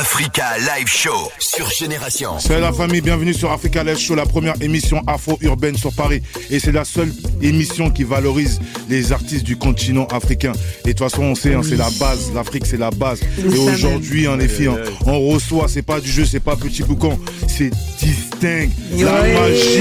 [0.00, 2.38] Africa Live Show sur Génération.
[2.38, 6.20] C'est la famille, bienvenue sur Africa Live Show, la première émission afro-urbaine sur Paris.
[6.50, 10.52] Et c'est la seule émission qui valorise les artistes du continent africain.
[10.84, 12.32] Et de toute façon, on sait, hein, c'est la base.
[12.34, 13.20] L'Afrique, c'est la base.
[13.38, 14.76] Et aujourd'hui, en effet, hein,
[15.06, 17.70] on reçoit, c'est pas du jeu, c'est pas petit boucan, c'est
[18.00, 18.68] distinct.
[18.98, 19.80] La magie.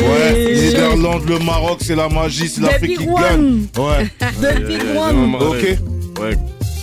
[0.00, 3.20] Ouais, Niderlande, le Maroc, c'est la magie, c'est l'Afrique qui big one.
[3.22, 3.84] gagne.
[3.84, 4.08] Ouais.
[4.40, 5.34] The big one.
[5.36, 5.62] Ok.
[6.20, 6.36] Ouais,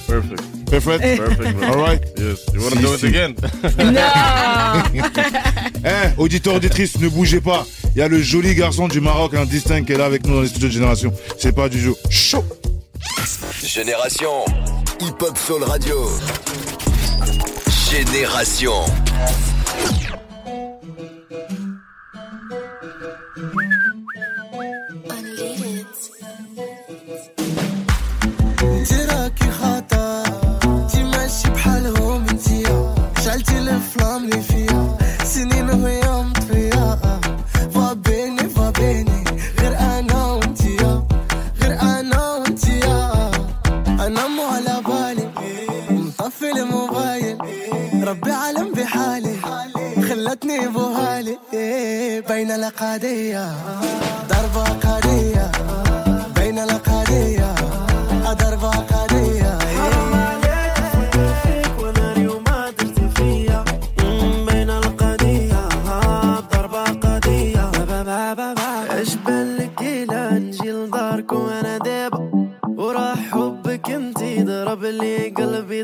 [0.07, 0.55] perfect.
[0.80, 1.18] Perfect.
[1.18, 1.64] Perfect.
[1.64, 2.02] All right.
[2.18, 2.39] Yes.
[2.54, 3.07] You want to Si, do it si.
[3.07, 3.36] again?
[3.93, 5.01] Non.
[5.88, 7.65] Eh, auditeurs, auditrices, ne bougez pas.
[7.96, 10.34] Il y a le joli garçon du Maroc, un distinct, qui est là avec nous
[10.34, 11.14] dans les studios de Génération.
[11.38, 11.93] C'est pas du jeu.
[12.10, 12.43] Chaud.
[13.64, 14.43] Génération
[15.01, 16.10] Hip Hop Soul Radio.
[17.92, 18.73] Génération.
[33.86, 36.98] الافلام اللي فيها سنين وهي مطفية
[37.76, 39.23] فابيني فابيني
[39.59, 41.04] غير أنا وانتيا
[41.62, 43.32] غير أنا وانتيا
[43.88, 45.30] أنا مو على بالي
[45.90, 47.38] مطفي الموبايل
[48.08, 49.36] ربي عالم بحالي
[50.09, 51.38] خلتني بوهالي
[52.28, 53.52] بين القضية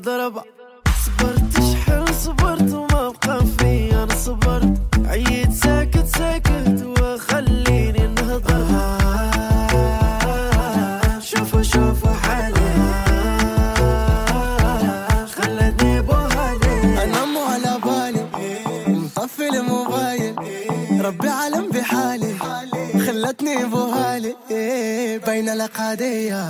[0.01, 0.43] ضربة
[1.05, 4.73] صبرت شحال صبرت وما بقى فيا أنا صبرت
[5.05, 8.65] عييت ساكت ساكت وخليني نهضر.
[11.19, 12.71] شوفوا شوفوا حالي.
[15.35, 16.75] خلتني بوهالي
[17.33, 18.25] مو على بالي.
[18.87, 20.35] مطفي الموبايل.
[21.05, 22.35] ربي عالم بحالي.
[23.05, 24.35] خلتني بوهالي
[25.25, 26.43] بين القضية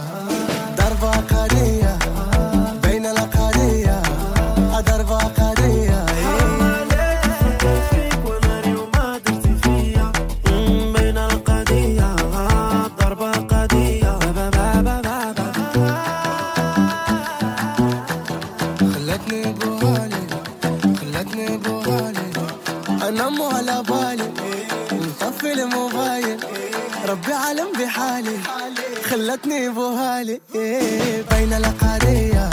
[0.77, 1.99] ضربة قضية
[29.21, 30.41] خلتني بوهالي
[31.31, 32.49] بين القضية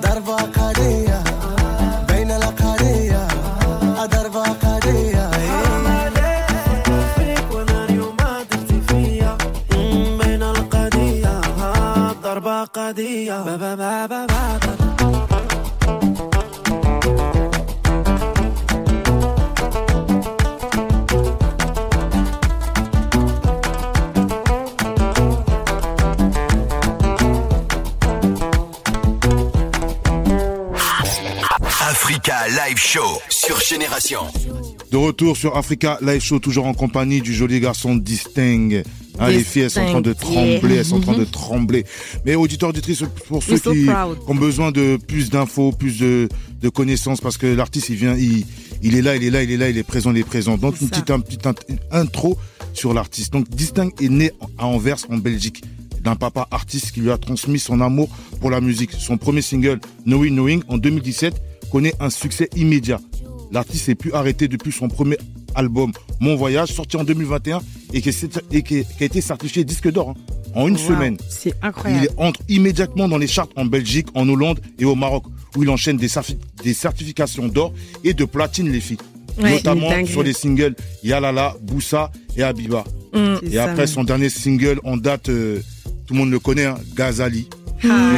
[0.00, 1.22] ضربة قضية
[2.08, 3.28] بين القضية
[4.04, 9.36] ضربة قضية حرام عليك فكر فيك وأنا اليوم ما درت فيا
[10.20, 11.40] بين القضية
[12.22, 14.71] ضربة قضية با با با
[32.72, 34.20] Live Show sur Génération.
[34.90, 38.82] De retour sur Africa Live Show, toujours en compagnie du joli garçon Distinct.
[39.18, 41.84] Hein, les filles, elles sont en train de trembler, elles sont en train de trembler.
[42.24, 44.16] Mais auditeurs, auditrices, pour ceux so qui proud.
[44.26, 46.30] ont besoin de plus d'infos, plus de,
[46.62, 48.46] de connaissances, parce que l'artiste, il vient, il,
[48.82, 50.56] il est là, il est là, il est là, il est présent, il est présent.
[50.56, 52.38] Donc, une petite, un, petite int- intro
[52.72, 53.34] sur l'artiste.
[53.34, 55.62] Donc, Distinct est né à Anvers, en Belgique,
[56.00, 58.08] d'un papa artiste qui lui a transmis son amour
[58.40, 58.92] pour la musique.
[58.98, 61.34] Son premier single, Knowing Knowing, en 2017,
[61.72, 63.00] connaît un succès immédiat.
[63.50, 65.16] L'artiste s'est plus arrêté depuis son premier
[65.54, 67.60] album Mon Voyage, sorti en 2021
[67.92, 70.14] et qui, est- et qui- qui a été certifié disque d'or hein,
[70.54, 71.16] en une Wow, semaine.
[71.28, 72.08] C'est Il incroyable.
[72.18, 75.24] entre immédiatement dans les charts en Belgique, en Hollande et au Maroc,
[75.56, 77.72] où il enchaîne des, certi- des certifications d'or
[78.04, 78.98] et de platine, les filles.
[79.40, 82.84] Ouais, Notamment sur les singles Yalala, Boussa et Habiba.
[83.14, 85.60] Mm, Et ça, après, son dernier single en date, euh,
[86.06, 87.48] tout le monde le connaît, hein, Ghazali.
[87.84, 88.16] Ah.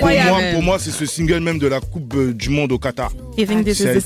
[0.00, 2.78] Pour moi, pour moi c'est ce single même de la Coupe euh, du Monde au
[2.78, 3.12] Qatar.
[3.36, 4.00] C'est-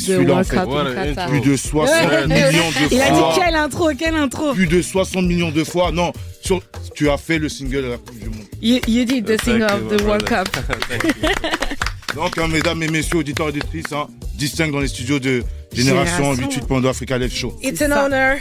[0.00, 1.26] celui-là, en fait.
[1.28, 3.34] Plus de 60 millions de Il a dit fois.
[3.38, 4.52] quelle intro, quelle intro?
[4.54, 5.92] Plus de 60 millions de fois.
[5.92, 6.62] Non, sur-
[6.94, 8.38] tu as fait le single de la Coupe du Monde.
[8.62, 10.24] You, you did the Thank single you, of the World.
[10.24, 10.48] Cup.
[12.14, 15.42] Donc, hein, mesdames et messieurs, auditeurs et auditrices, hein, distinct dans les studios de
[15.72, 16.36] Génération Génération.
[16.36, 17.56] 88 Pando Africa Live Show.
[17.62, 18.38] It's an honor.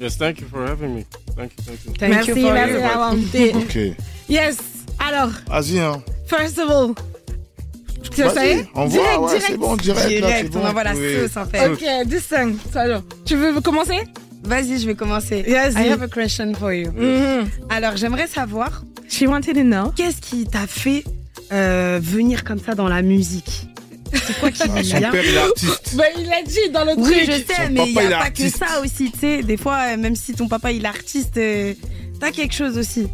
[0.00, 1.04] Yes, thank you for having me.
[1.36, 1.92] Thank you, thank you.
[1.98, 3.52] Thank merci, you for merci your- d'avoir invité.
[3.56, 3.78] Ok.
[4.28, 4.56] Yes.
[4.98, 6.02] Alors, Vas-y, hein.
[6.26, 6.94] first of all,
[8.14, 10.20] ça, y Vas-y, est on Direct, voit, ouais, c'est bon, direct.
[10.20, 10.60] là, c'est bon.
[10.62, 11.14] on envoie la Oui.
[11.20, 11.68] sauce en fait.
[11.68, 12.54] Ok, distinct.
[12.74, 13.98] Alors, tu veux commencer?
[14.42, 15.44] Vas-y, je vais commencer.
[15.46, 16.90] Yes, I have a question for you.
[16.92, 17.48] Mhm.
[17.70, 19.92] Alors, j'aimerais savoir, She wanted to know.
[19.96, 21.04] qu'est-ce qui t'a fait
[21.52, 23.66] euh, venir comme ça dans la musique?
[24.12, 25.94] C'est quoi qui Ah, Son père, il est artiste.
[25.96, 27.24] Bah, il a dit dans le Oui, truc.
[27.26, 28.58] je sais, Son mais il n'y a pas artiste.
[28.58, 29.42] que ça aussi, tu sais.
[29.42, 31.74] Des fois, euh, même si ton papa il est artiste, euh,
[32.20, 33.08] t'as quelque chose aussi.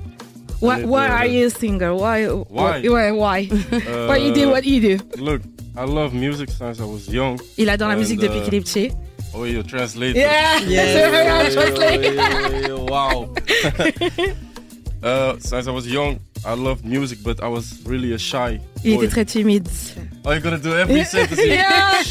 [0.65, 1.95] Why, why are you a singer?
[1.95, 2.27] Why?
[2.27, 2.81] Why?
[2.89, 3.11] Why?
[3.13, 3.49] Why?
[3.71, 4.99] Uh, Why you do what you do?
[5.19, 5.43] Look,
[5.77, 7.39] I love music since I was young.
[7.59, 8.93] Il adore la And, musique depuis uh, qu'il est petit.
[9.35, 10.17] Oh, you translate.
[10.17, 10.65] Yeah, c'est
[11.11, 12.03] vrai, Yeah, je translate.
[12.03, 13.29] yeah, yeah, wow.
[15.03, 18.61] uh, since I was young, I loved music, but I was really a shy.
[18.85, 19.05] Il boy.
[19.05, 19.69] était très timide.
[20.25, 21.41] Oh, you're gonna do every sentence.
[21.45, 22.03] Yeah,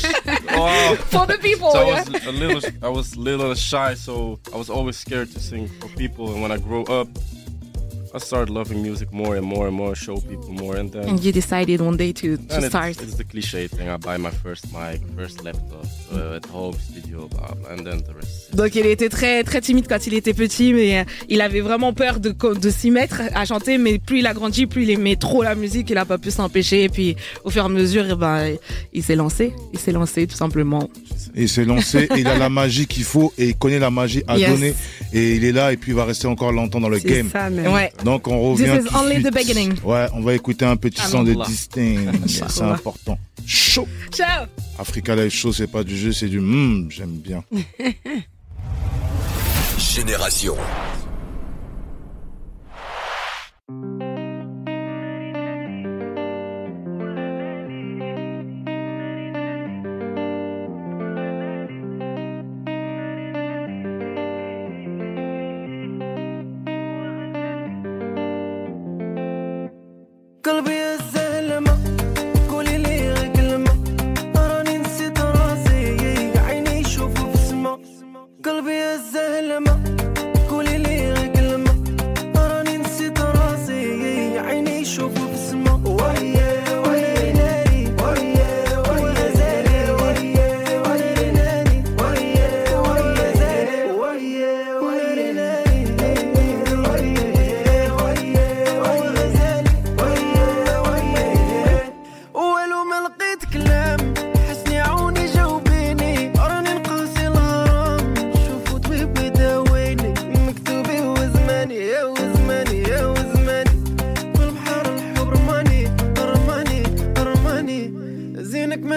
[0.55, 0.95] Wow.
[1.09, 1.71] for the people.
[1.71, 5.39] So I was a little, I was little shy, so I was always scared to
[5.39, 6.31] sing for people.
[6.33, 7.07] And when I grew up,
[8.15, 11.24] I started loving music more and more and more, show people more, and then And
[11.24, 12.92] you decided one day to, to start.
[12.92, 13.89] it's, it's the cliche thing.
[13.89, 18.15] I buy my first mic, first laptop at home, studio, blah, blah, and then the
[18.15, 18.56] rest.
[18.56, 21.94] Donc il était très très timide quand il était petit, mais euh, il avait vraiment
[21.94, 23.77] peur de, de s'y mettre à chanter.
[23.77, 26.31] Mais plus il a grandi, plus il aimait trop la musique, il a pas pu
[26.31, 26.83] s'empêcher.
[26.83, 28.56] Et puis au fur et à mesure, eh ben,
[28.94, 29.54] il s'est lancé.
[29.74, 30.89] Il s'est lancé tout simplement.
[31.36, 34.38] Il s'est lancé, il a la magie qu'il faut, et il connaît la magie à
[34.38, 34.50] Yes.
[34.50, 34.74] donner.
[35.13, 37.30] Et il est là, et puis il va rester encore longtemps dans le game.
[37.31, 37.71] ça, même.
[37.71, 37.92] Ouais.
[38.04, 38.65] Donc on revient.
[38.80, 39.74] This is only the beginning.
[39.83, 41.33] Ouais, on va écouter un petit son de.
[41.45, 42.12] Distinct.
[42.27, 43.18] C'est important.
[43.45, 43.88] Chaud.
[44.12, 44.45] Ciao.
[44.78, 47.44] Africa Live Show, c'est pas du jeu, c'est du hum, j'aime bien.
[49.78, 50.56] Génération.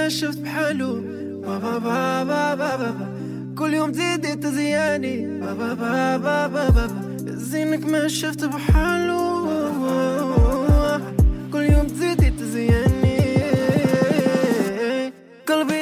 [0.08, 1.00] شفت بحالو
[1.40, 3.06] بابا بابا بابا بابا
[3.58, 6.88] كل يوم تزيدي تزياني بابا بابا بابا
[7.26, 9.46] زينك ما شفت بحالو
[11.52, 13.16] كل يوم تزيدي تزياني
[15.46, 15.74] قلبي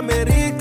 [0.00, 0.58] L'Amérique,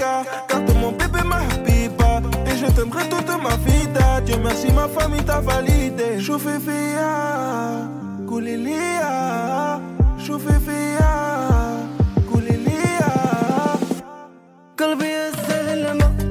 [0.47, 2.21] car t'es mon bébé, ma habiba.
[2.47, 3.87] Et je t'aimerai toute ma vie,
[4.25, 6.19] Dieu merci, ma famille t'a validé.
[6.19, 7.87] Choufifia,
[8.27, 9.79] Koulilia,
[10.25, 11.11] Choufifia,
[12.27, 13.11] Koulilia.
[14.79, 16.26] قلبي الزلمة قولي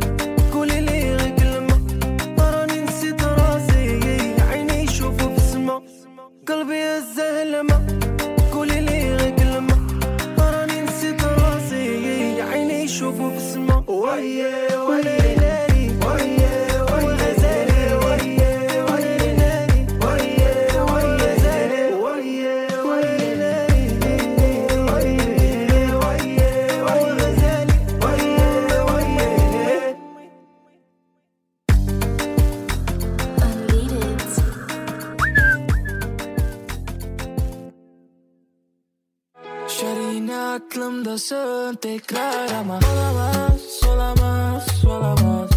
[39.80, 45.50] Şerine aklımdasın tekrar ama Olamaz, olamaz, olamaz.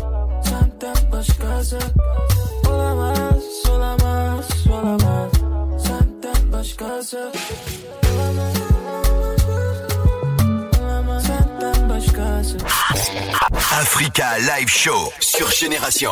[0.43, 1.79] Senden başkası
[2.69, 5.31] Olamaz, olamaz, olamaz.
[5.87, 7.31] Senden başkası
[13.79, 16.11] Africa Live Show sur Génération.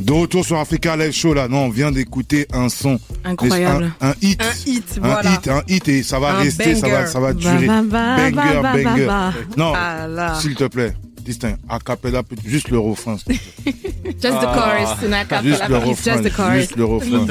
[0.00, 2.98] De retour sur Africa Live Show, là, non, on vient d'écouter un son.
[3.24, 3.92] Incroyable.
[4.00, 4.40] Un, un hit.
[4.42, 7.12] Un hit, Un hit, un hit, et ça va Un rester, ça va, banger.
[7.12, 7.66] ça va durer.
[7.66, 9.06] ba, ba, banger, ba, ba, banger.
[9.06, 9.32] ba.
[9.56, 10.94] Non, Ah s'il te plaît.
[11.20, 11.56] distinct.
[11.68, 13.16] A cappella, juste le refrain.
[13.18, 13.74] s'il te plaît.
[14.22, 14.54] Just the Ah.
[14.54, 16.12] chorus, c'est une Juste acapella, le refrain.
[16.12, 16.60] just the chorus.
[16.60, 17.26] Juste le refrain.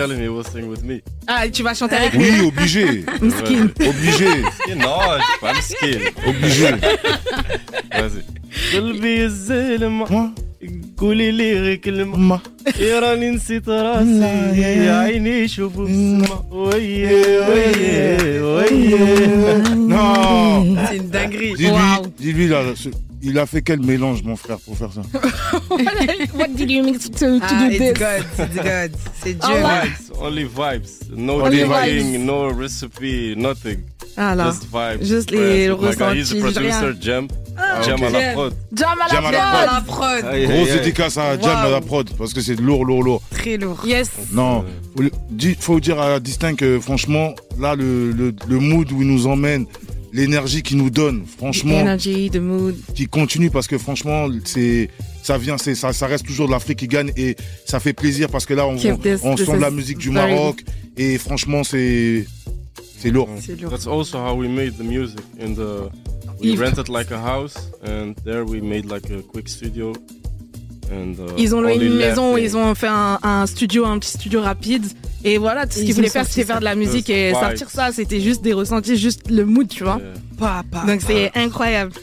[0.51, 1.01] sing with me.
[1.27, 3.06] Ah, tu vas chanter avec lui Oui, obligé.
[3.22, 3.70] Miskin.
[3.88, 4.42] Obligé.
[4.75, 6.01] Non, j'ai pas le skill.
[6.27, 6.65] Obligé.
[7.92, 8.42] Vas-y
[8.75, 10.40] قلبي الزلمة Moi,
[10.99, 12.40] قولي لي كلمة ma.
[12.80, 17.08] يا راني نسيت راسي يا عيني شوفوا السما ويه
[17.49, 20.76] ويه ويه Non.
[20.88, 21.54] C'est une dinguerie.
[21.54, 22.06] Dis-lui, Wow.
[22.18, 22.88] dis-lui là, ce-
[23.23, 25.02] il a fait quel mélange, mon frère, pour faire ça
[26.38, 27.92] What did you mix to, to Ah, do it's this?
[28.04, 28.90] God, it's God.
[29.23, 29.62] C'est Oh, Dieu.
[29.62, 29.82] wow.
[29.85, 30.92] Vibes, only vibes.
[31.28, 32.26] No Only drinking, vibes.
[32.30, 33.78] no recipe, nothing.
[34.17, 34.51] Ah là.
[34.51, 35.03] Just vibes.
[35.03, 36.96] Juste les He's the producer, rien.
[37.01, 37.27] Jem.
[37.55, 38.53] Ah, à la prod.
[38.74, 40.24] Jam à Jam la à la prod.
[40.24, 41.67] Grosse dédicace à Jam Wow.
[41.67, 43.22] à la prod, parce que c'est lourd, lourd, lourd.
[43.32, 43.79] Très lourd.
[43.86, 44.10] Yes.
[44.32, 44.65] Non,
[44.96, 49.08] faut, di- faut dire à Distinct que franchement, là, le, le, le mood où il
[49.08, 49.65] nous emmène,
[50.12, 52.75] l'énergie qu'il nous donne, franchement, energy, the mood.
[52.96, 54.89] qui continue parce que franchement, c'est
[55.22, 58.29] ça vient, c'est ça, ça reste toujours de l'Afrique qui gagne et ça fait plaisir
[58.29, 60.63] parce que là, on, on this sent de la musique du Maroc
[60.98, 62.25] et franchement, c'est
[63.03, 63.29] c'est lourd.
[63.39, 63.69] C'est lourd.
[63.72, 65.19] That's also how we made the music.
[65.39, 65.89] In the
[66.41, 66.60] we Yves.
[66.60, 69.93] rented like a house, and there we made like a quick studio.
[70.91, 74.12] And uh, Ils ont loué une maison, ils ont fait un, un studio, un petit
[74.17, 74.86] studio rapide.
[75.24, 77.27] Et voilà, tout ce Ils qu'ils voulaient faire, c'était faire de la musique Just et
[77.29, 77.39] vibes.
[77.39, 77.91] sortir ça.
[77.91, 80.00] C'était juste des ressentis, juste le mood, tu vois.
[80.00, 80.13] Yeah.
[80.38, 80.86] Papa.
[80.86, 81.93] Donc c'est incroyable.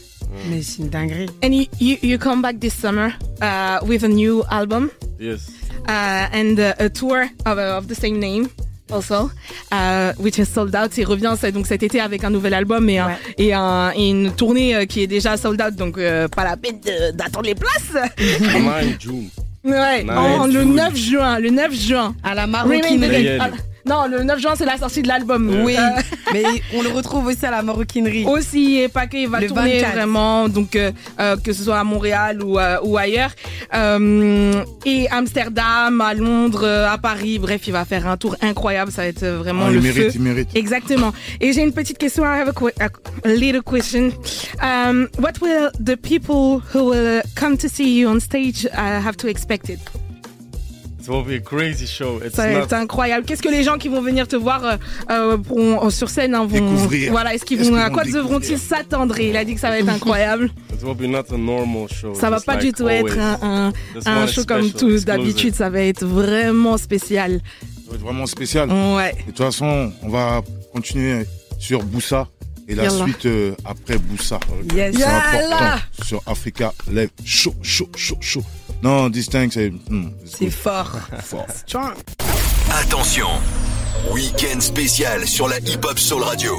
[0.48, 1.26] Mais c'est une dinguerie.
[1.44, 4.90] And you, you, you come back this summer uh, with a new album?
[5.18, 5.50] Yes.
[5.86, 8.48] uh, and uh, a tour of, uh, of the same name?
[8.92, 9.30] Also,
[9.72, 10.96] uh, which is sold out.
[10.96, 13.16] Il revient donc cet été avec un nouvel album et, un- Ouais.
[13.38, 16.56] et, un- et une tournée euh, qui est déjà sold out, donc euh, pas la
[16.56, 16.80] peine
[17.14, 18.10] d'attendre les places.
[18.18, 19.28] 9 June.
[19.62, 22.14] Ouais, en- le 9 juin, le 9 juin.
[22.22, 23.38] À la maroquinerie.
[23.86, 25.62] Non, le 9 juin, c'est la sortie de l'album.
[25.64, 26.00] Oui, Euh,
[26.32, 26.44] mais
[26.74, 28.24] on le retrouve aussi à la maroquinerie.
[28.26, 29.92] aussi, et pas qu'il va Le tourner 24.
[29.94, 33.30] vraiment, donc euh, euh, que ce soit à Montréal ou, euh, ou ailleurs.
[33.74, 39.02] Euh, et Amsterdam, à Londres, à Paris, bref, il va faire un tour incroyable, ça
[39.02, 40.10] va être vraiment Ah, le il mérite, feu.
[40.14, 40.48] il mérite.
[40.54, 41.12] Exactement.
[41.40, 42.24] Et j'ai une petite question.
[42.24, 44.10] I have a little question.
[44.62, 49.16] Um, what will the people who will come to see you on stage uh, have
[49.18, 49.80] to expect it?
[51.10, 52.20] It will be a crazy show.
[52.24, 52.64] It's Ça va not.
[52.66, 53.26] être incroyable.
[53.26, 54.76] Qu'est-ce que les gens qui vont venir te voir euh,
[55.10, 57.10] euh, pourront- sur scène hein, vont Découvrir.
[57.10, 59.18] Voilà, est-ce qu'ils Est-ce vont qu'ils à quoi devront-ils s'attendre?
[59.18, 60.52] Il a dit que ça va être incroyable.
[60.72, 62.14] It will be not a normal show.
[62.14, 63.10] ça va pas like du tout always.
[63.10, 63.72] être un,
[64.28, 65.56] show comme special, tous d'habitude.
[65.56, 67.40] Ça va être vraiment spécial.
[67.60, 68.70] Ça va être vraiment spécial.
[68.70, 69.12] Ouais.
[69.18, 71.26] Et de toute façon, on va continuer
[71.58, 72.28] sur Boussa
[72.68, 74.38] et la suite euh, après Boussa.
[74.76, 74.94] Yes.
[74.96, 77.10] C'est important sur Africa Live.
[77.24, 78.44] Chaud, chaud, chaud, chaud.
[78.82, 80.90] Non, Distinct, c'est hmm, C'est fort.
[81.22, 81.46] fort.
[81.66, 81.94] Strong.
[82.82, 83.28] Attention,
[84.12, 86.54] week-end spécial sur la Hip Hop Soul Radio.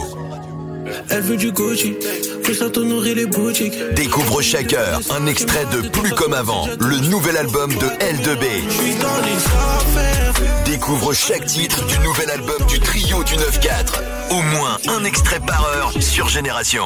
[1.09, 1.95] Elle veut du Gucci,
[2.43, 3.77] faut ça t'honorer les boutiques.
[3.95, 8.45] Découvre chaque heure un extrait de Plus comme avant, le nouvel album de L2B.
[8.69, 10.33] J'suis dans les affaires.
[10.65, 14.01] Découvre chaque titre du nouvel album du trio du 9-4.
[14.31, 16.85] Au moins un extrait par heure sur Génération.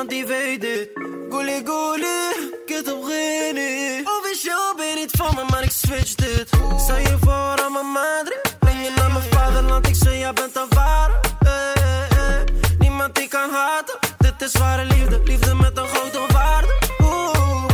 [0.00, 0.88] Niemand die weet dit.
[1.30, 4.06] Goelie, goelie, het op Genie.
[4.18, 6.48] Officieel ben je niet van me, maar ik switch dit.
[6.78, 8.40] Stel je voor aan mijn madre.
[8.58, 11.20] Ben je naar mijn vaderland, ik zeg, jij bent een ware.
[11.40, 12.46] Eh, eh, eh.
[12.78, 13.98] Niemand die kan haten.
[14.18, 16.74] Dit is ware liefde, liefde met een grote waarde.
[17.02, 17.64] Oeh,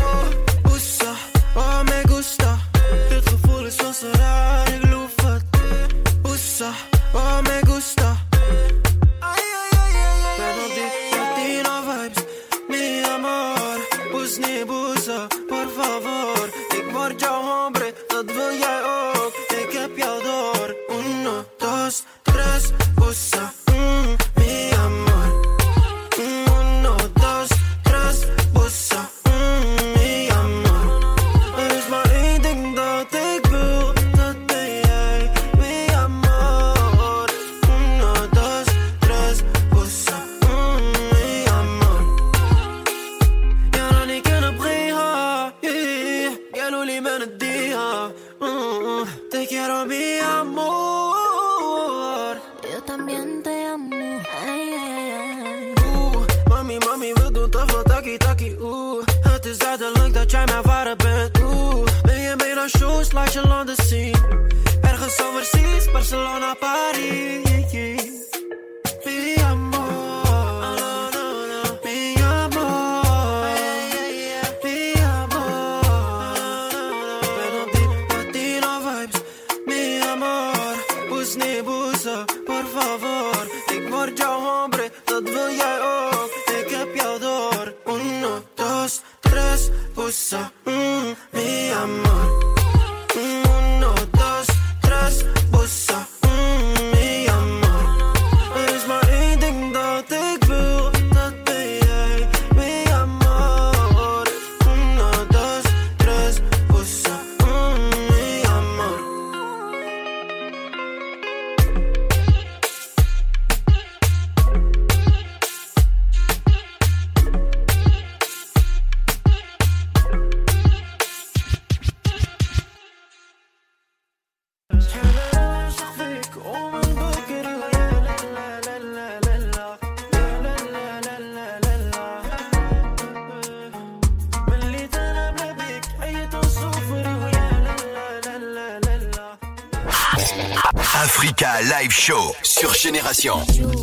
[0.71, 1.13] oesa,
[1.55, 2.59] oh me gusta.
[3.09, 5.45] Dit gevoel is zo raar, ik loof het.
[6.27, 6.71] Oesa,
[7.13, 7.66] oh me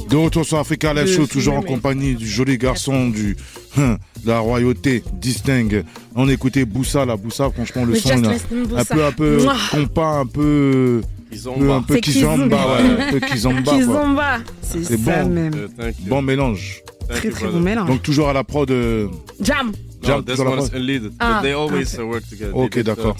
[0.09, 3.35] De retour sur Africa Live Show, toujours en compagnie du joli garçon du
[3.77, 5.83] hein, de la royauté distingue.
[6.15, 9.55] On écoutait Boussa, la Boussa, franchement le son a un peu un peu Mouah.
[9.71, 11.75] compas, un peu Kizomba.
[11.75, 13.71] un peu kizomba, ouais, un peu kizomba.
[13.75, 14.37] Kizomba.
[14.61, 15.29] C'est C'est ça bon.
[15.29, 15.53] même.
[15.79, 15.93] Uh, you.
[16.07, 16.81] Bon mélange.
[17.09, 17.87] Thank Très you, très bon mélange.
[17.87, 19.09] Donc toujours à la prod de
[19.41, 19.67] Jam.
[20.03, 20.75] No, Jam, this dans la one is prod.
[20.81, 21.11] in lead.
[21.19, 22.55] Ah, they always work together.
[22.55, 23.15] Ok, uh, d'accord.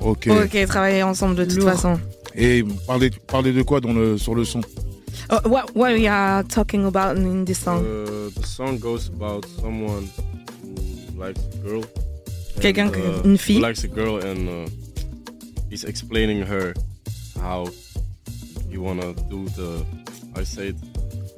[0.00, 0.28] Ok.
[0.28, 1.70] Ok, travailler ensemble de toute Lourd.
[1.72, 1.98] façon.
[2.36, 4.60] Et parler parler de quoi dans le sur le son?
[5.30, 7.84] Uh, what what we are talking about in this song?
[7.84, 10.08] Uh, the song goes about someone
[10.62, 11.84] who likes a girl.
[12.54, 13.56] and, Quelqu'un uh, une fille.
[13.56, 14.68] Who likes a girl and uh,
[15.70, 16.74] he's explaining her
[17.40, 17.68] how
[18.68, 19.84] you wanna do the.
[20.36, 20.76] I say it.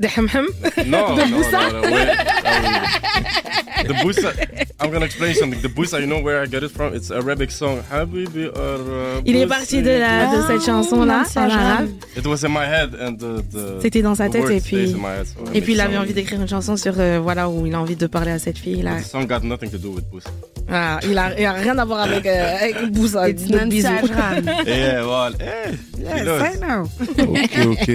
[0.00, 0.46] The hem hem.
[0.86, 4.32] No, The no, no, no, wait, um, the busa.
[4.80, 5.60] I'm gonna explain something.
[5.60, 6.94] The busa, you know where I get it from?
[6.94, 7.80] It's a Arabic song.
[7.90, 11.88] Habibi or, Il est parti de la de cette chanson là en arabe.
[12.16, 13.42] It was in my head and the.
[13.50, 15.98] the C'était dans sa tête et puis in my head, so et puis il avait
[15.98, 18.58] envie d'écrire une chanson sur euh, voilà où il a envie de parler à cette
[18.58, 18.96] fille là.
[19.00, 20.30] The song got nothing to do with busa.
[20.70, 23.88] Ah, il a, il a rien à voir avec euh, avec Boussa, It's bisou.
[23.88, 24.42] non-Sajran.
[24.66, 26.42] yeah, well, eh, Yes, knows.
[26.42, 26.88] I know.
[27.28, 27.86] Ok ok.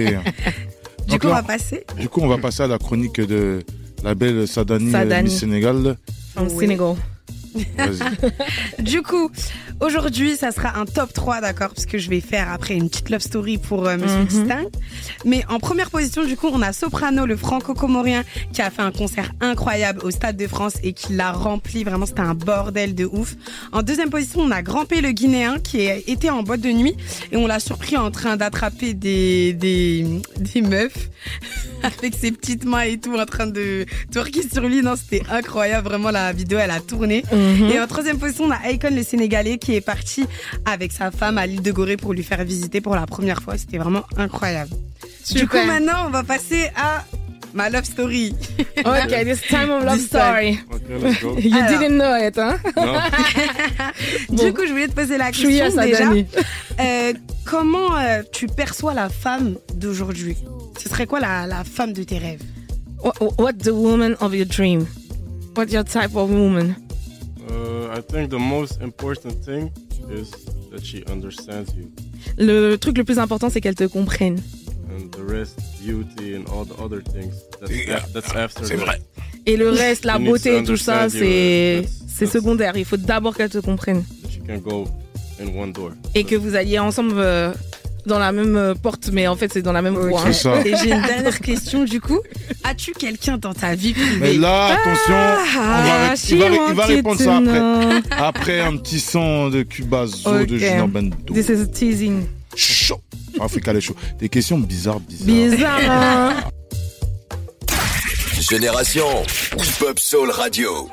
[1.06, 1.84] Du Donc coup, on va passer.
[1.98, 3.60] du coup on va passer à la chronique de
[4.02, 5.14] la belle Sadani, Sadani.
[5.14, 5.96] euh, Miss Sénégal.
[6.50, 6.66] Oui.
[7.76, 8.82] Vas-y.
[8.82, 9.30] Du coup,
[9.80, 13.10] aujourd'hui, ça sera un top 3, d'accord Parce que je vais faire après une petite
[13.10, 14.26] love story pour euh, Monsieur Mhm.
[14.26, 14.70] Distinct.
[15.24, 18.90] Mais en première position, du coup, on a Soprano, le franco-comorien, qui a fait un
[18.92, 21.84] concert incroyable au Stade de France et qui l'a rempli.
[21.84, 23.34] Vraiment, c'était un bordel de ouf.
[23.72, 26.94] En deuxième position, on a Grand P, le Guinéen, qui été en boîte de nuit
[27.32, 30.04] et on l'a surpris en train d'attraper des, des,
[30.38, 31.08] des meufs
[31.82, 34.82] avec ses petites mains et tout en train de twerker sur lui.
[34.82, 35.88] Non, c'était incroyable.
[35.88, 37.22] Vraiment, la vidéo, elle a tourné.
[37.32, 37.70] Mhm.
[37.70, 40.26] Et en troisième position, on a Icon le Sénégalais qui est parti
[40.64, 43.56] avec sa femme à l'île de Gorée pour lui faire visiter pour la première fois.
[43.58, 44.70] C'était vraiment incroyable.
[45.30, 47.04] Du coup, maintenant, on va passer à
[47.54, 48.34] ma love story.
[48.78, 50.58] Ok, this time of love story.
[50.72, 51.36] Okay, let's go.
[51.38, 51.68] You Alors.
[51.68, 52.58] didn't know it, hein?
[52.76, 54.36] No?
[54.44, 56.10] Du coup, je voulais te poser la Chouïa question déjà.
[56.80, 57.12] Euh,
[57.44, 60.36] comment euh, tu perçois la femme d'aujourd'hui?
[60.82, 62.42] Ce serait quoi la, la femme de tes rêves?
[63.02, 64.86] What, what the woman of your dream?
[65.56, 66.76] What your type of woman?
[67.98, 69.70] Uh, I think the most important thing
[70.10, 70.30] is
[70.70, 71.90] that she understands you,
[72.36, 74.38] Le truc le plus important, c'est qu'elle te comprenne.
[74.90, 77.34] and the rest, beauty and all the other things.
[77.60, 78.00] That's Yeah.
[78.12, 78.64] that's after.
[78.64, 78.84] C'est that.
[78.84, 79.00] vrai.
[79.46, 81.82] Et le reste, la beauté et tout ça, c'est
[82.18, 82.76] that's- secondaire.
[82.76, 84.02] Il faut d'abord qu'elle te comprenne.
[84.22, 84.88] That you can go
[85.40, 85.92] in one door.
[86.14, 87.52] Et que vous alliez ensemble euh,
[88.08, 90.22] dans la même euh, porte, mais en fait, c'est dans la même voie.
[90.26, 90.60] C'est ça.
[90.66, 92.18] Et j'ai une dernière question du coup.
[92.64, 96.74] As-tu quelqu'un dans ta vie Mais privée là, attention, on va, Ah, il, va, il
[96.74, 98.02] va répondre ça après.
[98.18, 100.58] Après un petit son de Cubazo de.
[100.58, 101.16] Junior Bendo.
[101.32, 102.24] This is teasing.
[102.56, 103.00] Chaud.
[103.40, 103.94] Africa les chaud.
[104.18, 105.26] Des questions bizarres, bizarres.
[105.50, 105.80] Bizarre.
[105.88, 106.32] hein?
[108.40, 109.06] Génération
[109.56, 110.88] Hip Hop Soul Radio.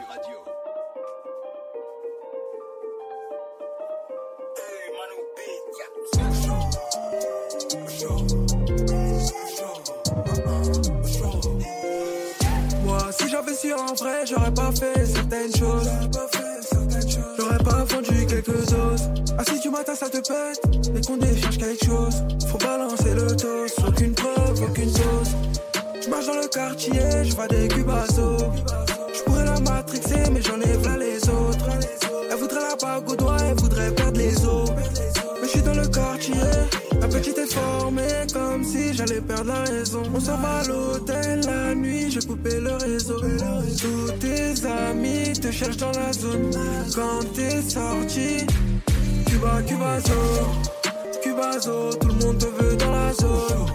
[13.73, 15.89] En vrai, j'aurais pas fait certaines choses.
[17.37, 19.01] J'aurais pas vendu quelques os.
[19.47, 20.61] Si tu matin, ça te pète.
[20.93, 22.23] Les conditions cherche quelque chose.
[22.47, 25.35] Faut balancer le toast, aucune preuve, aucune dose.
[26.01, 28.37] Je marche dans le quartier, je vois des cubazos.
[29.13, 31.65] Je pourrais la matrixer, mais j'en ai plein les autres.
[32.31, 34.69] Elle voudrait la bague au doigt, elle voudrait perdre les os.
[35.41, 36.33] Mais je suis dans le quartier,
[37.15, 40.03] petite est formée comme si j'allais perdre la raison.
[40.13, 43.19] On s'en va à l'hôtel la nuit, j'ai coupé le réseau.
[43.19, 46.51] Tous tes amis te cherchent dans la zone.
[46.93, 48.45] Quand t'es sorti,
[49.27, 50.21] Cuba, Cubazo,
[51.23, 53.65] Cubazo, tout le monde te veut dans la zone.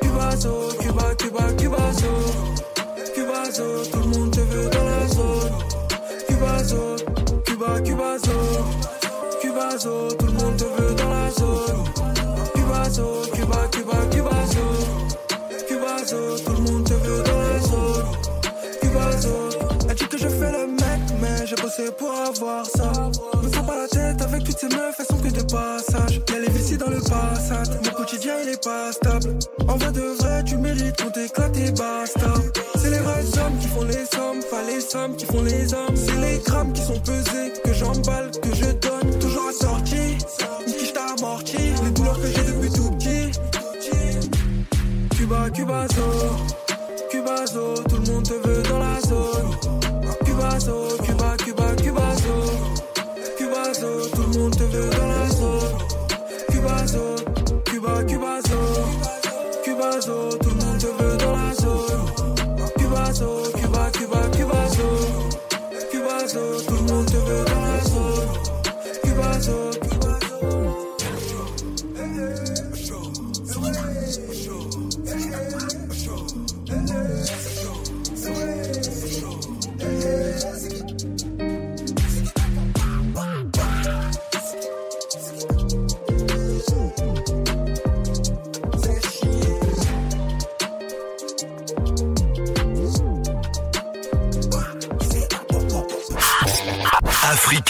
[0.00, 2.12] Cubazo, Cuba, Cuba, Cubazo,
[3.14, 5.52] Cubazo, tout le monde te veut dans la zone.
[6.28, 6.96] Cubazo,
[7.44, 8.38] Cuba, Cubazo,
[9.40, 11.09] Cubazo, tout le monde te veut dans la zone.
[21.70, 22.90] Bossé pour avoir ça.
[23.42, 26.20] Me prends pas la tête avec toutes ces meufs, elles sont que de passage.
[26.30, 29.38] Y'a les vicis dans le passat, mon quotidien il est pas stable.
[29.68, 32.34] En vrai de vrai, tu mérites qu'on t'éclate et basta.
[32.76, 35.96] C'est les vrais hommes qui font les sommes, pas les sommes qui font les hommes.
[35.96, 40.18] C'est les grammes qui sont pesés, que j'emballe, que je donne, toujours assorti.
[40.66, 43.30] Une quiche t'a amorti, les douleurs que j'ai depuis tout petit.
[45.16, 46.02] Cuba, Cubazo,
[47.10, 49.50] Cubazo, tout le monde te veut dans la zone.
[50.24, 51.09] Cubazo, Cuba,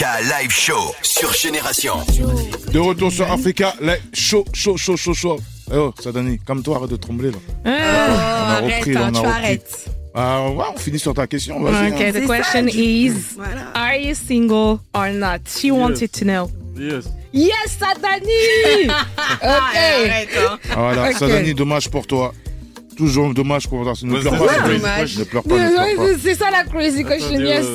[0.01, 1.93] Africa Live Show sur Génération.
[2.73, 5.39] De retour sur Africa, là, chaud, chaud, chaud, chaud, chaud.
[5.71, 7.37] Eh Oh, Sadani, comme toi, arrête de trembler là.
[7.65, 7.69] Ah.
[7.69, 9.31] on a arrête, repris, hein, on a tu repris.
[9.31, 9.85] arrêtes.
[10.15, 11.61] Ah, ouais, on finit sur ta question.
[11.63, 12.11] Okay, hein.
[12.13, 13.71] the question is Voilà.
[13.75, 15.41] Are you single or not?
[15.47, 16.49] She wanted to know.
[16.75, 17.05] Yes.
[17.31, 18.85] Yes, Sadani!
[18.87, 19.47] okay.
[19.47, 20.57] Arrête, hein.
[20.71, 21.17] Ah, Voilà, Ok.
[21.17, 22.33] Sadani, dommage pour toi.
[23.01, 23.93] Toujours dommage pour toi.
[24.03, 25.03] Ne pleure pas?
[25.17, 25.55] Ne pleure pas.
[26.21, 27.65] C'est ça la crazy question, yes.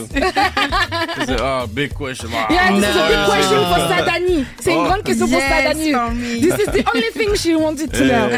[1.42, 2.28] Ah, big question.
[2.32, 3.32] Ah, Yeah, this is a big No.
[3.34, 4.44] question for Sadani.
[4.60, 4.84] C'est une Oh.
[4.84, 6.40] grande question pour Sadani.
[6.40, 8.28] This is the only thing she wanted to Eh, know.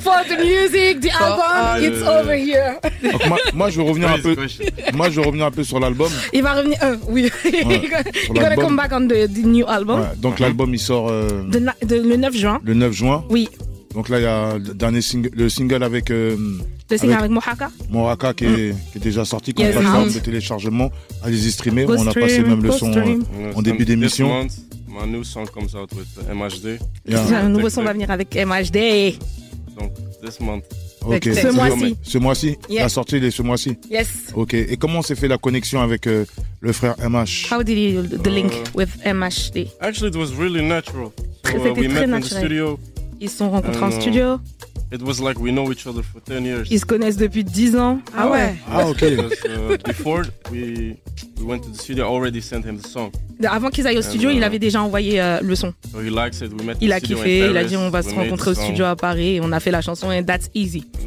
[0.00, 2.80] For the music, the album, it's over here.
[3.54, 4.34] Moi, je vais revenir un peu.
[4.34, 4.64] question.
[4.94, 6.10] Moi, je vais revenir un peu sur l'album.
[6.32, 7.30] Il va revenir, oui.
[8.34, 8.64] gonna l'album.
[8.64, 10.00] come back on the, new album.
[10.16, 12.60] Donc, l'album, il sort euh, De na- de- le 9 juin.
[12.64, 13.24] le 9 juin.
[13.30, 13.48] Oui.
[13.94, 16.36] Donc là, il y a le dernier single, le single avec euh,
[16.90, 17.70] Le single Avec- avec Mohaka.
[17.90, 19.74] Moraka qui est, qui est déjà sorti comme Yes.
[19.76, 20.14] plateforme Ah.
[20.14, 20.90] de téléchargement.
[21.22, 21.84] Allez-y streamer.
[21.84, 23.18] Go On a passé même le son euh,
[23.54, 24.46] en début d'émission.
[24.88, 26.78] My new song comes out with MHD.
[27.06, 29.16] Et un- nouveau son va venir avec MHD.
[29.78, 29.92] Donc,
[30.24, 30.64] this month.
[31.04, 31.24] Ok.
[31.24, 31.96] Ce mois-ci.
[32.02, 32.82] Ce mois-ci Yeah.
[32.84, 34.08] La sortie il est ce mois-ci Yes.
[34.34, 34.54] Ok.
[34.54, 36.24] Et comment s'est fait la connexion avec euh,
[36.60, 39.68] le frère MH How did you, the link Uh, with MHD?
[39.80, 41.10] Actually, it was really natural.
[41.44, 42.38] So, uh, c'était we très met in the naturel.
[42.44, 42.78] studio.
[43.22, 44.40] Ils se sont rencontrés en Euh, studio.
[44.92, 46.66] It was like we know each other for 10 years.
[46.70, 48.00] Ils se connaissent depuis 10 ans.
[48.14, 48.54] Ah ouais.
[48.70, 48.98] Ah ok.
[49.00, 50.96] Because, uh, before we
[51.38, 53.10] we went to the studio, I already sent him the song.
[53.48, 55.72] Avant qu'ils aillent au studio, Euh, il avait déjà envoyé euh, le son.
[55.92, 56.52] So he likes it.
[56.52, 58.84] We met Il a kiffé, il a dit on va se We rencontrer au studio
[58.84, 60.84] à Paris et on a fait la chanson et that's easy.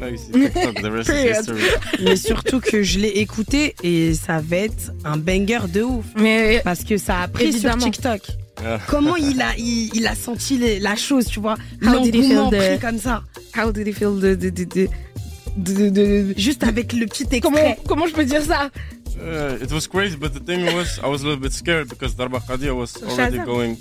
[2.04, 6.04] Mais surtout que je l'ai écouté et ça va être un banger de ouf.
[6.16, 7.80] Mais Parce que ça a pris Évidemment.
[7.80, 8.20] sur TikTok.
[8.62, 8.80] Yeah.
[8.86, 12.22] Comment il a, il, il a senti les- la chose, tu vois How did he
[12.22, 13.22] feel L'engouement the- pris comme ça.
[13.56, 17.78] how did he feel de, de, de- de- Juste avec le petit Comment, extrait.
[17.86, 18.70] comment je peux dire ça
[19.18, 22.14] Uh, it was crazy, but the thing was, I was a little bit scared because
[22.14, 23.76] Darba Qadia was already going.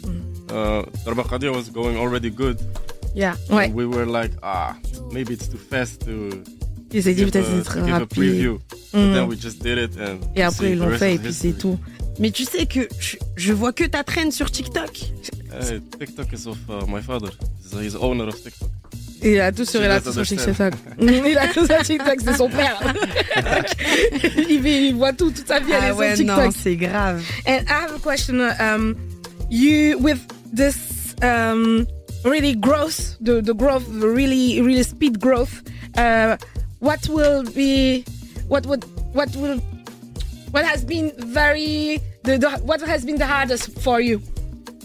[0.50, 2.58] Uh, Darba Qadia was going already good.
[3.14, 3.36] Yeah.
[3.50, 3.66] Ouais.
[3.66, 4.76] And we were like, ah,
[5.12, 6.30] maybe it's too fast to
[6.94, 8.18] Il s'est dit give, peut-être c'est give a rapide.
[8.18, 8.60] preview.
[8.94, 9.14] But Mm.
[9.14, 11.34] then we just did it, and Et après see, ils the l'ont fait et puis
[11.34, 11.78] c'est tout.
[12.20, 15.12] Mais tu sais que je, je vois que ta traîne sur TikTok.
[15.52, 17.30] Uh, TikTok is of uh, my father.
[17.82, 18.70] He's, owner of TikTok.
[19.24, 20.74] Il a tout sur, il a tout sur TikTok.
[21.00, 22.80] il a tout sur TikTok, c'est son père.
[24.50, 26.38] il, vit- il voit tout, toute sa vie, elle est Ah sur ouais, TikTok.
[26.46, 27.24] non, c'est grave.
[27.48, 28.40] And I have a question.
[28.60, 28.96] Um,
[29.50, 30.20] you with
[30.54, 31.86] this um,
[32.24, 35.64] really growth, the the growth, the really really speed growth.
[35.98, 36.36] Uh,
[36.80, 38.04] what will be,
[38.48, 39.60] what would, what will,
[40.56, 44.22] what has been very the, the what has been the hardest for you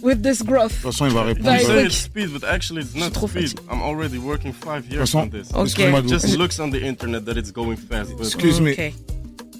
[0.02, 0.72] with this growth?
[0.72, 1.44] De toute façon, il va répondre.
[1.44, 3.60] Very You say it's speed, but actually it's not trop speed.
[3.70, 5.48] I'm already working five years façon, on this.
[5.54, 5.66] Ok.
[5.66, 8.16] excuse-moi It just looks on the internet that it's going fast.
[8.16, 8.72] But Excuse me.
[8.72, 8.94] Okay.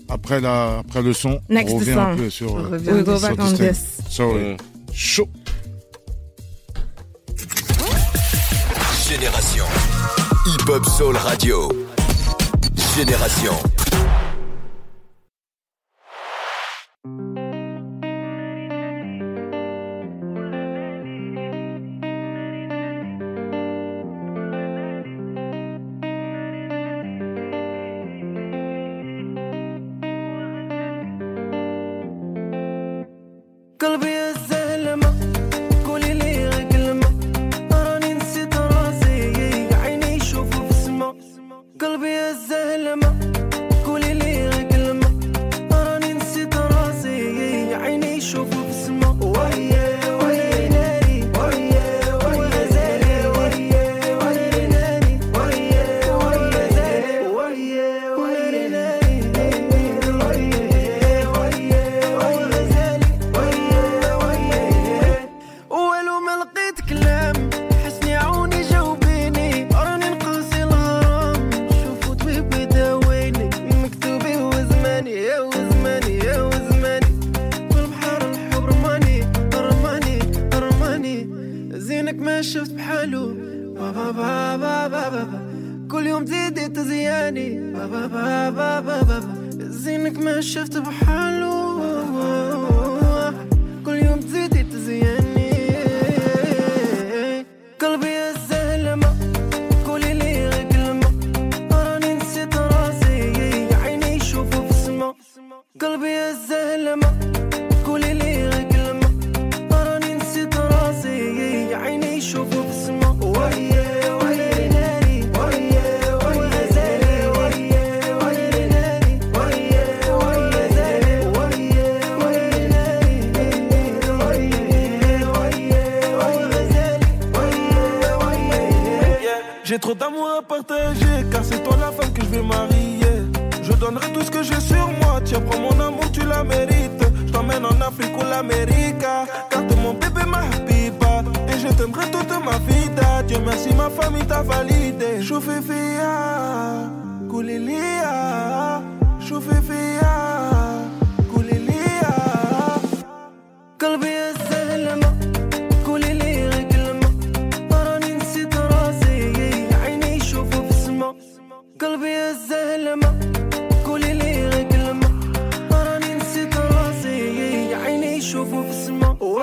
[0.09, 2.13] Après, la, après le son, Next on revient song.
[2.13, 2.55] un peu sur.
[2.55, 4.01] On euh, revient We go sur back on this.
[4.09, 4.57] Sorry.
[4.93, 5.29] Chaud.
[9.09, 9.65] Génération.
[10.47, 11.69] Hip Hop Soul Radio.
[12.97, 13.55] Génération.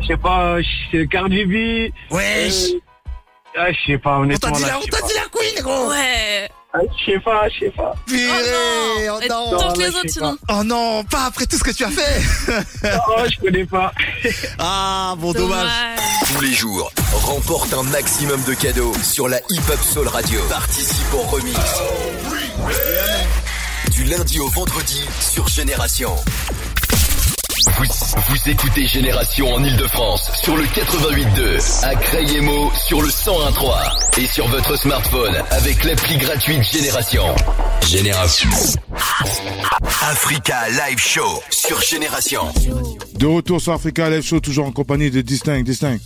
[0.00, 0.56] Je sais pas,
[0.90, 1.92] c'est Cardi B.
[2.12, 2.70] Wesh.
[2.72, 2.78] Euh,
[3.58, 4.50] ah, je sais pas, On honnêtement.
[4.50, 5.88] t'a dit la, on t'a dit la queen, gros.
[5.90, 6.48] Ouais.
[6.72, 7.94] Ah, Je sais pas, je sais pas.
[8.04, 9.56] Purée, oh non.
[9.58, 10.36] tente les autres sinon.
[10.48, 12.20] Oh non, pas après tout ce que tu as fait.
[13.08, 13.92] Oh, je connais pas.
[14.58, 15.68] Ah, bon, dommage.
[16.34, 20.40] Tous les jours, remporte un maximum de cadeaux sur la Hip Hop Soul Radio.
[20.48, 21.58] Participe au remix.
[23.92, 26.16] Du lundi au vendredi sur Génération.
[27.76, 34.46] Vous, écoutez Génération en Ile-de-France sur le 88.2, à Crayemo sur le 101.3 et sur
[34.46, 37.24] votre smartphone avec l'appli gratuite Génération.
[37.84, 38.50] Génération.
[40.02, 42.44] Africa Live Show sur Génération.
[43.18, 45.64] De retour sur Africa Live Show, toujours en compagnie de Distinct.
[45.64, 45.98] Distinct.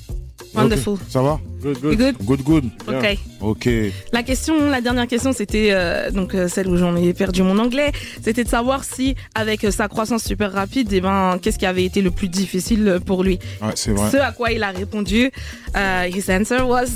[0.54, 0.94] Wonderful.
[0.94, 1.38] Ok, Ça va?
[1.62, 1.96] Good, good.
[1.96, 2.16] good?
[2.24, 2.64] Good, good.
[2.88, 3.18] Ok.
[3.40, 3.68] Ok.
[4.12, 7.58] La question, la dernière question, c'était euh, donc euh, celle où j'en ai perdu mon
[7.58, 7.92] anglais.
[8.22, 11.84] C'était de savoir si, avec euh, sa croissance super rapide, eh ben, qu'est-ce qui avait
[11.84, 13.38] été le plus difficile pour lui?
[13.62, 14.11] Ouais, c'est vrai.
[14.11, 15.30] Ce à quoi il a répondu,
[15.76, 16.87] euh, his answer was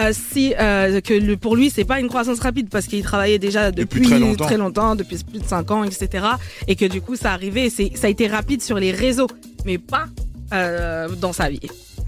[0.00, 3.38] euh, si euh, que le, pour lui c'est pas une croissance rapide parce qu'il travaillait
[3.38, 4.44] déjà depuis, Depuis très longtemps.
[4.46, 6.24] très longtemps, depuis plus de 5 ans, etc.
[6.66, 9.26] Et que du coup ça arrivait, c'est ça a été rapide sur les réseaux,
[9.66, 10.06] mais pas
[10.54, 11.60] euh, dans sa vie.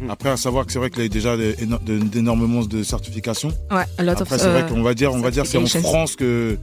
[0.08, 3.52] Après, à savoir que c'est vrai qu'il a déjà d'énormément de certifications.
[3.70, 5.66] Ouais, a lot Après, c'est vrai euh, qu'on va dire, on va dire, c'est en.
[5.66, 6.58] France que,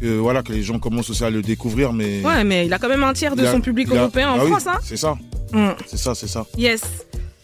[0.00, 2.22] que voilà que les gens commencent aussi à le découvrir, mais.
[2.24, 4.36] Ouais, mais il a quand même un tiers de a- son public a- européen en
[4.38, 4.78] Ah oui, France, hein.
[4.84, 5.16] C'est ça,
[5.52, 5.68] Mm.
[5.86, 6.46] c'est ça, c'est ça.
[6.56, 6.82] Yes.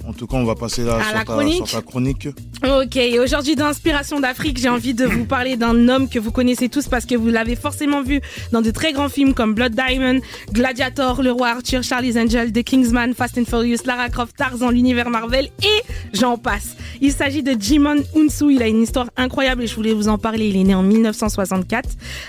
[0.07, 1.67] En tout cas, on va passer là À sur, la ta, chronique.
[1.67, 2.29] sur ta chronique.
[2.63, 6.89] Ok, aujourd'hui d'Inspiration d'Afrique, j'ai envie de vous parler d'un homme que vous connaissez tous
[6.89, 8.21] parce que vous l'avez forcément vu
[8.53, 10.21] dans de très grands films comme Blood Diamond,
[10.53, 15.09] Gladiator, Le Roi Arthur, Charlie's Angel, The Kingsman, Fast and Furious, Lara Croft, Tarzan, l'univers
[15.11, 16.77] Marvel et j'en passe.
[17.01, 20.19] Il s'agit de Jimon Unsu, il a une histoire incroyable et je voulais vous en
[20.19, 20.49] parler.
[20.49, 21.89] Il est né en 1964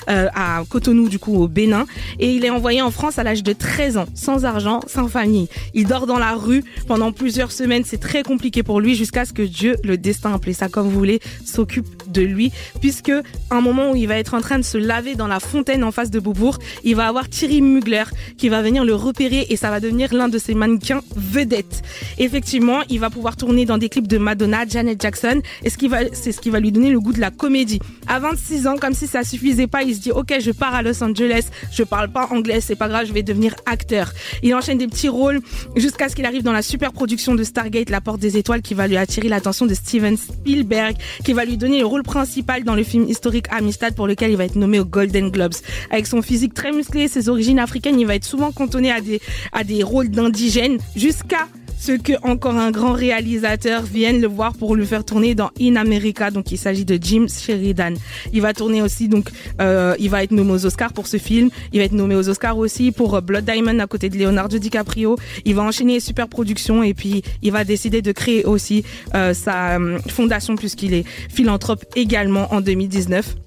[0.10, 1.86] euh, à Cotonou du coup au Bénin
[2.20, 5.48] et il est envoyé en France à l'âge de 13 ans, sans argent, sans famille.
[5.74, 9.34] Il dort dans la rue pendant plusieurs semaines, c'est très compliqué pour lui jusqu'à ce
[9.34, 13.12] que Dieu, le destin, appelez ça comme vous voulez, s'occupe de lui puisque
[13.52, 15.92] un moment où il va être en train de se laver dans la fontaine en
[15.92, 18.04] face de Beaubourg, il va avoir Thierry Mugler
[18.38, 21.82] qui va venir le repérer et ça va devenir l'un de ses mannequins vedettes.
[22.18, 25.90] Effectivement, il va pouvoir tourner dans des clips de Madonna, Janet Jackson et ce qui
[26.14, 27.80] c'est ce qui va lui donner le goût de la comédie.
[28.08, 30.82] À 26 ans, comme si ça suffisait pas, il se dit OK, je pars à
[30.82, 34.12] Los Angeles, je parle pas anglais, c'est pas grave, je vais devenir acteur.
[34.44, 35.42] Il enchaîne des petits rôles
[35.76, 38.74] jusqu'à ce qu'il arrive dans la super production de Stargate, La Porte des Étoiles, qui
[38.74, 42.76] va lui attirer l'attention de Steven Spielberg, qui va lui donner le rôle principal dans
[42.76, 45.54] le film historique Amistad pour lequel il va être nommé aux Golden Globes.
[45.90, 49.00] Avec son physique très musclé et ses origines africaines, il va être souvent cantonné à
[49.00, 49.22] des,
[49.54, 54.76] à des rôles d'indigènes jusqu'à ce que encore un grand réalisateur vienne le voir pour
[54.76, 56.32] le faire tourner dans In America.
[56.32, 57.94] Donc il s'agit de Jim Sheridan.
[58.34, 59.30] Il va tourner aussi donc
[59.62, 61.50] euh, il va être nommé aux Oscars pour ce film.
[61.74, 64.58] Il va être nommé aux Oscars aussi pour euh, Blood Diamond à côté de Leonardo
[64.58, 65.18] DiCaprio.
[65.46, 68.84] Il va enchaîner super productions et puis il va décider de créer aussi
[69.14, 73.45] euh, sa euh, fondation puisqu'il est philanthrope également en 2019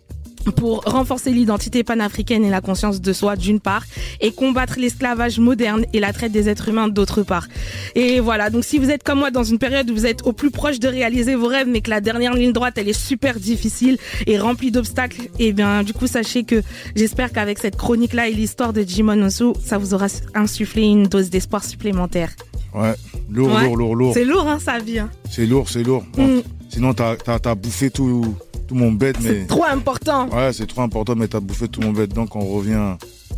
[0.57, 3.85] pour renforcer l'identité panafricaine et la conscience de soi d'une part
[4.21, 7.47] et combattre l'esclavage moderne et la traite des êtres humains d'autre part.
[7.95, 10.33] Et voilà, donc si vous êtes comme moi dans une période où vous êtes au
[10.33, 13.39] plus proche de réaliser vos rêves mais que la dernière ligne droite elle est super
[13.39, 16.63] difficile et remplie d'obstacles, et bien du coup sachez que
[16.97, 21.05] j'espère qu'avec cette chronique là et l'histoire de Jimon Osu, ça vous aura insufflé une
[21.07, 22.31] dose d'espoir supplémentaire.
[22.75, 22.95] Ouais,
[23.31, 23.65] lourd, Ouais.
[23.65, 24.15] lourd, lourd, lourd.
[24.15, 24.99] C'est lourd hein sa vie.
[24.99, 25.11] hein.
[25.31, 26.05] C'est lourd, c'est lourd.
[26.17, 26.41] Mm.
[26.69, 28.35] Sinon, t'as as, bouffé tout,
[28.69, 29.47] tout mon bête, mais.
[29.47, 30.29] Trop important.
[30.29, 32.13] Ouais, c'est trop important, mais t'as bouffé tout mon bête.
[32.13, 32.97] Donc, on revient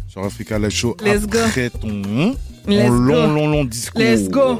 [0.08, 1.38] sur Africa Live Show Let's go.
[1.38, 2.34] après ton,
[2.66, 3.34] Let's ton long, go.
[3.34, 4.02] long, long discours.
[4.02, 4.58] Let's go.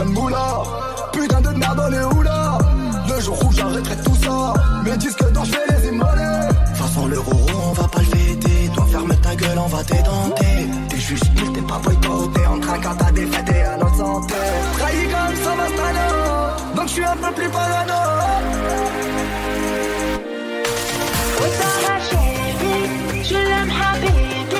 [0.00, 0.62] Putain de moula
[1.12, 2.58] Putain de merde dans les houlas
[3.08, 4.54] Le jour où j'arrêterai tout ça.
[4.84, 6.48] Mes disques dont je vais les immoler.
[6.74, 8.70] Façon le roro on va pas le fêter.
[8.74, 10.68] Toi ferme ta gueule on va t'édenter.
[10.88, 12.46] T'es juste il t'es pas boycotté.
[12.46, 14.34] En train quand t'as défaité à notre santé.
[14.78, 17.94] Trahi comme ça m'installe Donc je suis un peu plus parano.
[21.88, 24.59] Ma chérie, je l'aime habibi.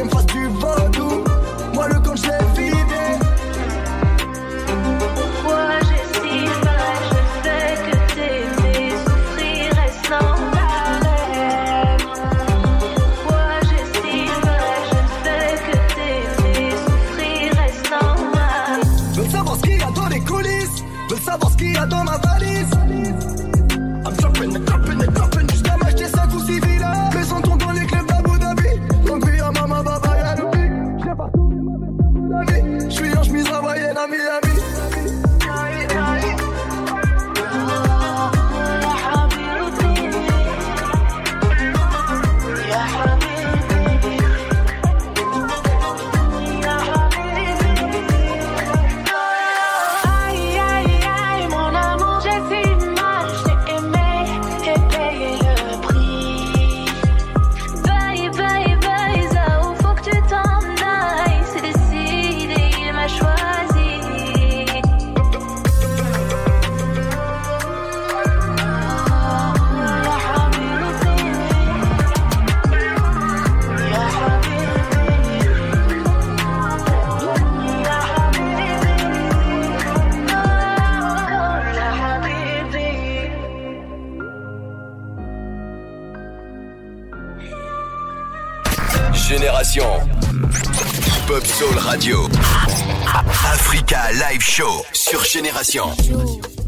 [0.00, 0.67] Avant qu'elle me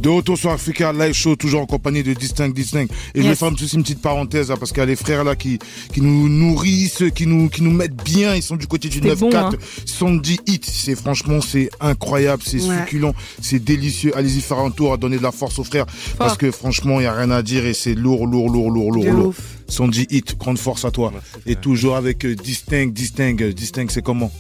[0.01, 2.87] De retour sur Africa Live Show, toujours en compagnie de Distinct Distinct.
[3.15, 5.25] Et je vais faire aussi une petite parenthèse là, parce qu'il y a les frères
[5.25, 5.59] là qui,
[5.93, 8.35] qui nous nourrissent, qui nous, qui nous mettent bien.
[8.35, 9.19] Ils sont du côté du C'était 9-4.
[9.19, 9.51] bon, hein.
[9.85, 10.61] 70 hits.
[10.65, 12.79] C'est franchement, c'est incroyable, c'est Ouais.
[12.79, 14.17] succulent, c'est délicieux.
[14.17, 15.87] Allez-y faire un tour à donner de la force aux frères.
[16.19, 18.91] Parce que franchement, il y a rien à dire et c'est lourd, lourd, lourd, lourd,
[18.91, 19.35] lourd, lourd.
[19.69, 20.25] 110 hits.
[20.39, 21.13] Grande force à toi.
[21.13, 24.33] Merci, Et toujours avec Distinct, Distinct, euh, Distinct, c'est comment?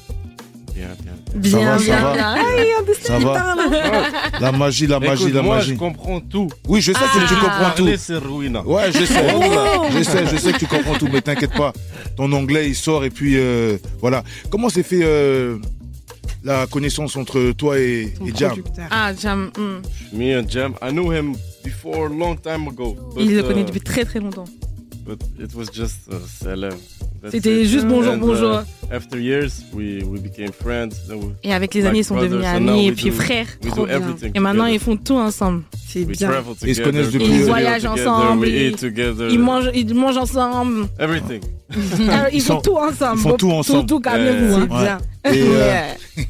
[0.74, 1.12] Bien, bien.
[1.34, 2.36] Bien, bien, va bien.
[3.02, 3.54] Ça va?
[4.40, 5.72] La magie, la magie, Écoute, la moi, magie.
[5.72, 6.48] je comprends tout.
[6.68, 7.40] Oui, je sais que tu Ah.
[7.40, 7.82] comprends tout.
[7.84, 8.64] Parler, c'est ruinant.
[8.64, 9.26] Ouais, je sais.
[9.34, 9.84] Oh.
[9.96, 11.72] Je sais, je sais que tu comprends tout, mais t'inquiète pas.
[12.16, 14.22] Ton anglais, il sort et puis euh, voilà.
[14.50, 15.58] Comment s'est fait euh,
[16.42, 18.54] la connaissance entre toi et, Jam?
[18.90, 20.16] Ah, Jam, hmm.
[20.18, 22.96] Me and Jam, I knew him before a long time ago.
[23.14, 24.44] But, il le connaît depuis très très longtemps.
[25.10, 26.74] But it was just uh, salam.
[27.32, 27.68] C'était it.
[27.68, 28.62] juste bonjour, And, uh, bonjour.
[28.92, 30.94] after years, we, we became friends.
[31.08, 32.96] We, Et avec les like années, ils sont brothers, devenus and now amis et we
[32.96, 33.46] puis frères.
[33.64, 33.96] We Trop do bien.
[33.96, 34.74] everything Et maintenant, together.
[34.76, 35.64] ils font tout ensemble.
[35.84, 36.12] C'est bien.
[36.62, 36.84] Ils se together.
[36.84, 39.28] connaissent we depuis- Ils voyagent together, ensemble, ils- eat together.
[39.32, 40.86] Ils mangent, ils mangent ensemble.
[41.00, 41.40] Everything.
[42.08, 43.18] Ah, Ils, Ils font sont- tout ensemble.
[43.18, 43.80] ils font tout ensemble.
[43.80, 44.60] Tout, tout calmez-vous.
[44.60, 44.98] C'est bien.
[45.24, 45.84] Et, euh,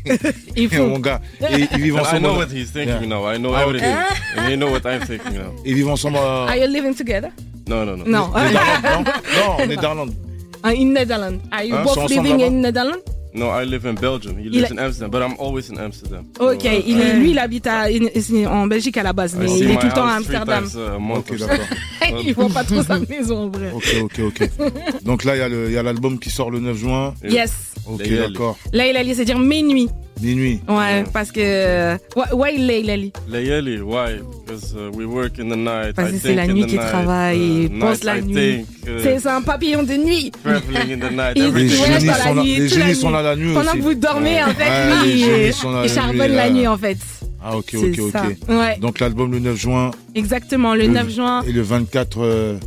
[0.06, 0.16] Yeah.
[0.56, 2.20] Ils mon gars, et ils vivent And I ensemble.
[2.22, 3.06] know what he's thinking Yeah.
[3.06, 3.30] now.
[3.30, 3.94] I know Ah, everything.
[4.38, 5.52] And he know what I'm thinking now.
[5.66, 6.16] Ils vivent ensemble.
[6.18, 7.30] Are you living together?
[7.70, 8.04] No, no, no.
[8.04, 8.28] Non.
[8.34, 9.04] Néderlande, non,
[9.36, 10.12] non, en Néderlande.
[10.62, 11.40] Ah, In Netherlands.
[11.52, 13.02] Are you Hein, both sont ensemble living in Netherlands?
[13.32, 14.36] No, I live in Belgium.
[14.38, 16.26] He Il lives in Amsterdam, but I'm always in Amsterdam.
[16.38, 19.32] Ok, So, uh, il est, lui, il habite à- in- en Belgique à la base,
[19.32, 20.64] I mais see il est my tout le temps à house three Amsterdam.
[20.68, 21.46] times a month Ok, or so.
[21.46, 22.20] d'accord.
[22.26, 23.70] il voit pas trop sa maison en vrai.
[23.72, 24.50] Ok, ok, ok.
[25.04, 27.14] Donc là, il y a le- il y a l'album qui sort le 9 juin.
[27.24, 27.52] Yes.
[27.86, 28.58] Ok, d'accord.
[28.74, 29.88] Là, il a lié, c'est-à-dire minuit.
[30.22, 30.60] Minuit.
[30.68, 31.94] Ouais, parce que.
[32.16, 33.12] Ouais, ouais, il est, il a lié.
[33.28, 34.20] Layali, why?
[34.46, 35.94] Because uh, we work in the night.
[35.96, 38.60] Parce que c'est la nuit the qui night, travaille, uh, pense la I nuit.
[38.86, 40.30] uh, C'est un papillon de nuit.
[40.44, 41.32] traveling in the night.
[41.36, 43.12] Il Les génies dans la sont là, nuit, les génies sont nuit.
[43.14, 43.78] là la nuit Pendant aussi.
[43.78, 46.28] que vous dormez, en fait, Ouais, lui, les il, génies sont là il la charbonne
[46.28, 46.98] nuit, la nuit, en fait.
[47.42, 48.48] Ah, ok, ok, ok.
[48.50, 51.42] Ouais, Donc l'album le 9 juin exactement, le Le- 9 juin.
[51.46, 52.58] et le 24 euh,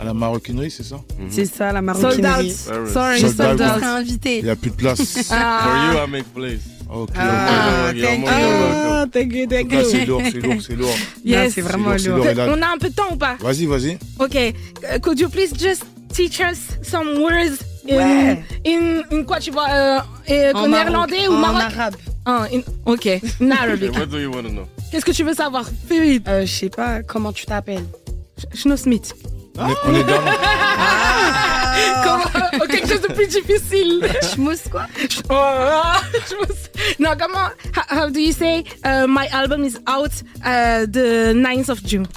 [0.00, 0.96] à la maroquinerie, c'est ça?
[1.28, 2.22] C'est ça, la Sold out.
[2.22, 2.50] maroquinerie.
[2.92, 3.82] Sorry, Sold sold out.
[3.84, 4.38] Invité.
[4.38, 5.00] Il n'y a plus de place.
[5.28, 6.58] For Ah, you, I make place.
[6.90, 7.96] Ok, Ah, ok.
[7.96, 8.46] You're thank more than you.
[8.46, 8.92] welcome.
[8.92, 10.06] ah, thank you, thank Là, c'est you.
[10.06, 10.94] lourd, c'est lourd, c'est lourd.
[11.24, 11.54] Yes.
[11.54, 12.24] c'est vraiment lourd, lourd.
[12.26, 12.54] c'est lourd.
[12.58, 13.36] On a un peu de temps ou pas?
[13.40, 13.98] Vas-y, vas-y.
[14.18, 18.44] Ok, uh, could you please just teach us some words in, Ouais.
[18.66, 19.98] in, in quoi tu vois euh,
[20.30, 21.62] euh, En néerlandais Maroc- ou En Maroc?
[21.76, 21.96] arabe.
[22.26, 23.06] Ah, in- Ok,
[23.40, 23.90] in Arabic.
[23.90, 24.66] Okay, what do you want to know?
[24.90, 25.64] Qu'est-ce que tu veux savoir?
[25.88, 26.28] Fais vite.
[26.28, 27.84] Euh, je sais pas comment tu t'appelles.
[28.54, 29.14] Schno Smith.
[29.58, 30.20] On est, on est dans
[32.03, 33.93] Comment oh, Quelque chose de plus difficile.
[34.33, 34.85] Schmousse quoi
[35.29, 39.63] Oh, ah, je me sais- non, comment how, how do you say uh, my album
[39.63, 40.11] is out
[40.43, 42.07] uh, the 9th of June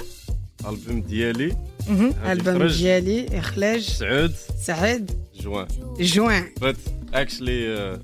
[0.65, 1.55] Album ديالي
[1.89, 2.13] Mhm.
[2.25, 4.33] غادي Album يخرج ديالي إخلاج سعود
[4.65, 5.67] سعد جوان
[5.99, 6.75] جوان but
[7.13, 7.97] actually uh,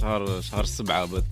[0.00, 1.22] شهر شهر سبعة but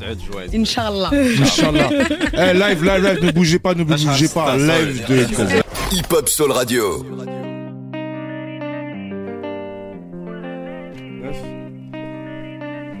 [0.00, 1.90] سعود جوان إن شاء الله Inch'Allah.
[2.34, 4.56] Eh, live, live, live, ne bougez pas, ne bougez pas.
[4.56, 5.96] Live de.
[5.96, 7.04] Hip Hop Soul Radio.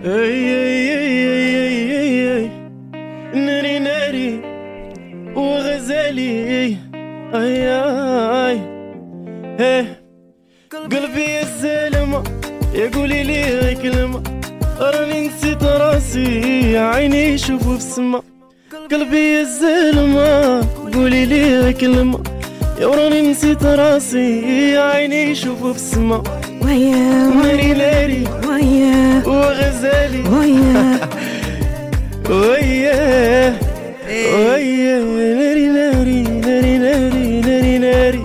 [0.05, 2.49] أي أي أي أي أي أي
[3.33, 4.41] ناري ناري
[5.35, 6.77] وغزالي.
[7.33, 7.67] أي أي
[8.47, 8.59] أي.
[9.59, 9.85] اي
[10.91, 12.23] قلبي يا الزلمة
[12.73, 14.23] يا قولي لي كلمة.
[14.79, 18.21] راني نسيت راسي عيني يشوفوا السما
[18.91, 20.61] قلبي يا الزلمة
[20.93, 22.19] قولي لي كلمة.
[22.79, 26.23] يا وراني نسيت راسي عيني يشوفوا السما
[26.65, 27.29] ويا
[27.73, 30.23] ناري ويا وغزالي.
[30.29, 30.99] ويا.
[32.29, 33.53] وياه
[34.33, 35.01] وياه
[35.37, 38.23] ناري ناري ناري ناري ناري ناري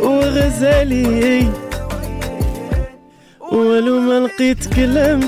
[0.00, 1.48] وغزالي.
[3.52, 5.20] ولو ما لقيت كلام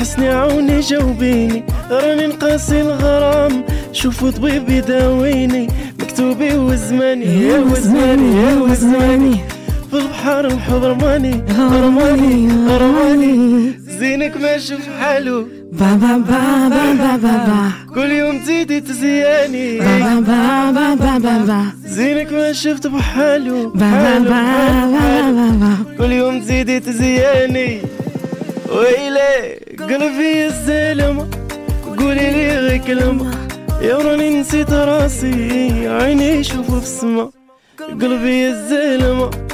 [0.00, 1.64] حسني عاوني جاوبيني.
[1.90, 5.68] راني نقاسي الغرام شوفوا طبيب يداويني.
[6.00, 9.51] مكتوبي وزماني يا وزماني يا وزماني.
[9.92, 16.18] في البحر الحب رماني رماني رماني زينك ماشي بحالو با با
[17.22, 20.20] با كل يوم تزيدي تزياني با
[20.68, 24.18] با با با زينك ما شفت بحالو با با
[25.60, 27.80] با كل يوم تزيدي تزياني
[28.68, 31.26] ويلي قلبي الزلمة
[31.98, 33.30] قولي لي غير كلمة
[33.82, 37.30] يا راني نسيت راسي عيني يشوفوا في السما
[38.00, 39.51] قلبي الزلمة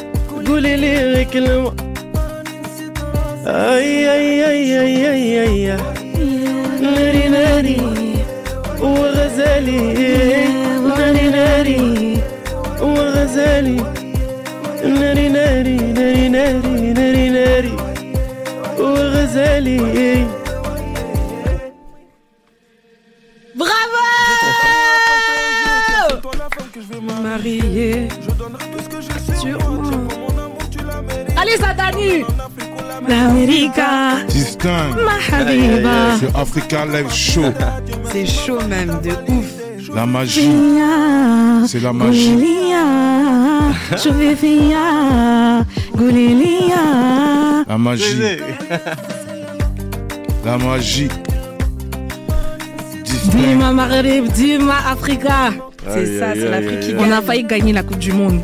[0.49, 1.73] قولي لي كلمة
[3.47, 5.77] اي اي اي اي اي اي,
[6.83, 7.81] ناري ناري
[8.81, 9.81] وغزالي
[10.89, 12.19] ناري ناري
[12.81, 13.77] وغزالي
[14.85, 17.73] ناري ناري ناري ناري ناري ناري
[18.79, 19.79] وغزالي
[23.59, 24.03] Bravo
[27.23, 28.09] Marié
[29.41, 30.28] sur moi
[31.41, 32.25] Allez Dani
[33.09, 34.25] L'América.
[34.29, 34.97] Distingue.
[35.05, 35.19] Ma
[36.19, 37.53] C'est Africa Live Show.
[38.13, 39.47] C'est chaud même, de ouf.
[39.95, 40.51] La magie.
[41.67, 42.37] C'est la magie.
[47.69, 48.39] La magie.
[50.45, 51.09] La magie.
[53.31, 55.53] Dima Maghreb, Dima Africa.
[55.87, 58.41] C'est ça, c'est l'Afrique qui On a failli gagner la Coupe du Monde.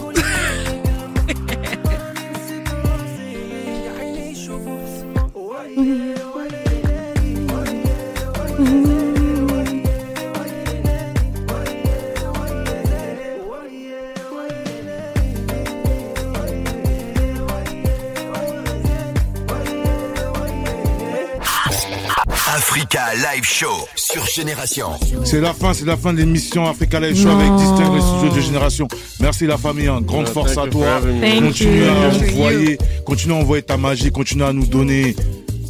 [23.57, 24.89] Show sur Génération.
[25.25, 27.39] C'est la fin, c'est la fin de l'émission Africa Live Show Non.
[27.39, 28.89] avec Distingue, le studio de génération.
[29.21, 30.01] Merci la famille, hein.
[30.03, 31.01] grande Yeah, force thank à you toi.
[31.41, 35.15] Continue à envoyer, continue à envoyer ta magie, continue à nous donner,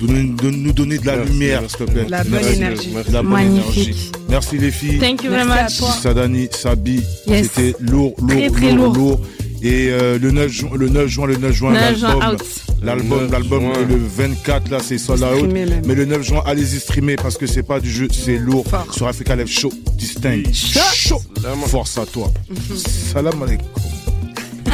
[0.01, 1.76] de nous donner de la Merci, lumière, merci.
[1.76, 2.07] s'il te plaît.
[2.09, 2.55] La bonne Merci.
[2.55, 2.91] énergie.
[2.95, 3.11] Merci.
[3.12, 3.82] La bonne Magnifique.
[3.89, 4.12] énergie.
[4.30, 4.99] Merci les filles.
[4.99, 5.82] Thank you very much.
[6.03, 7.51] Sadani, Sabi, Yes.
[7.55, 8.97] c'était lourd, lourd, Très, très lourd, lourd.
[8.97, 9.20] lourd.
[9.62, 12.63] Et euh, le 9 juin, le 9 juin, le 9 juin, 9 juin, l'album, out.
[12.85, 15.51] L'album, Le 9 l'album le 24 là, c'est sold out.
[15.53, 18.66] Mais le 9 juin, allez-y streamer parce que c'est pas du jeu, c'est lourd.
[18.68, 18.93] Fort.
[18.93, 20.53] Sur Africa Live Show, distinct.
[20.53, 21.20] Chaud.
[21.37, 21.59] Salam.
[21.61, 22.32] Force à toi.
[22.76, 23.66] Salam alaikum.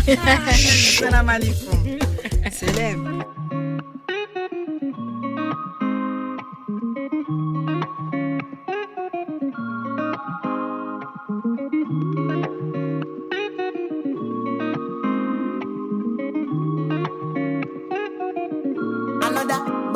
[0.99, 1.99] Salam alaikum.
[2.53, 3.39] Célèbre.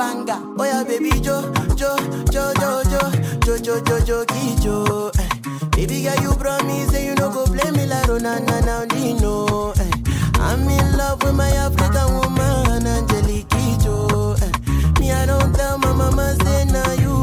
[0.05, 0.39] Banger.
[0.59, 1.37] Oh yeah, baby Jo,
[1.81, 1.97] Jo,
[2.31, 3.03] Jo, Jo, Jo,
[3.45, 4.25] Jo, Jo, Jo, Jo,
[4.65, 5.11] Jo.
[5.19, 5.29] Eh.
[5.77, 9.73] Baby girl, you promise you no go play me like Ronana now Dino.
[9.73, 9.91] Eh.
[10.47, 14.37] I'm in love with my African woman, Angelique Kijo.
[14.45, 15.01] Eh.
[15.01, 17.17] Me, I don't tell my mama say now you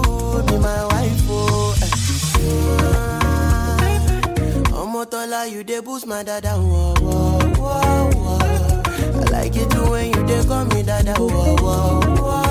[0.48, 1.22] be my wife.
[1.30, 1.76] Oh.
[4.82, 6.54] Omotola, you dey boost my dada.
[6.58, 8.82] Whoa, whoa, whoa.
[9.22, 11.14] I like it too when you dey call me dada.
[11.14, 12.51] Whoa, whoa, whoa,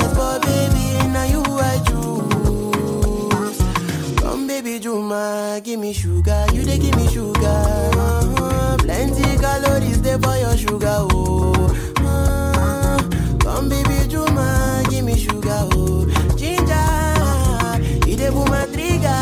[5.59, 7.45] Give me sugar, you dey give me sugar.
[7.45, 8.77] Uh-huh.
[8.79, 11.53] Plenty calories there for your sugar, oh.
[11.97, 12.97] Uh,
[13.39, 16.05] come baby Juma, give me sugar, oh.
[16.35, 19.21] Ginger, you dey pull my trigger.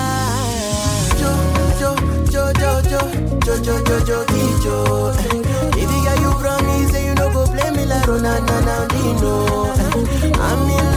[1.20, 1.32] Jo,
[1.80, 1.96] jo,
[2.32, 3.00] jo, jo, jo,
[3.44, 4.26] jo, jo, jo, jo,
[4.64, 5.14] jo.
[5.74, 9.74] Baby girl, you promise you no go play me like Ronana now Dino.
[10.40, 10.89] I'm in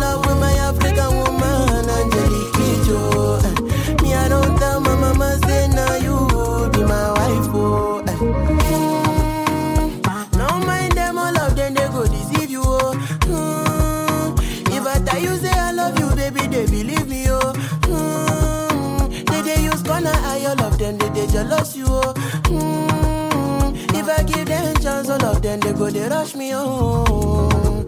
[21.33, 22.13] jealous you, oh.
[22.45, 27.82] Mm, If I give them chance, all of them they go they rush me, oh.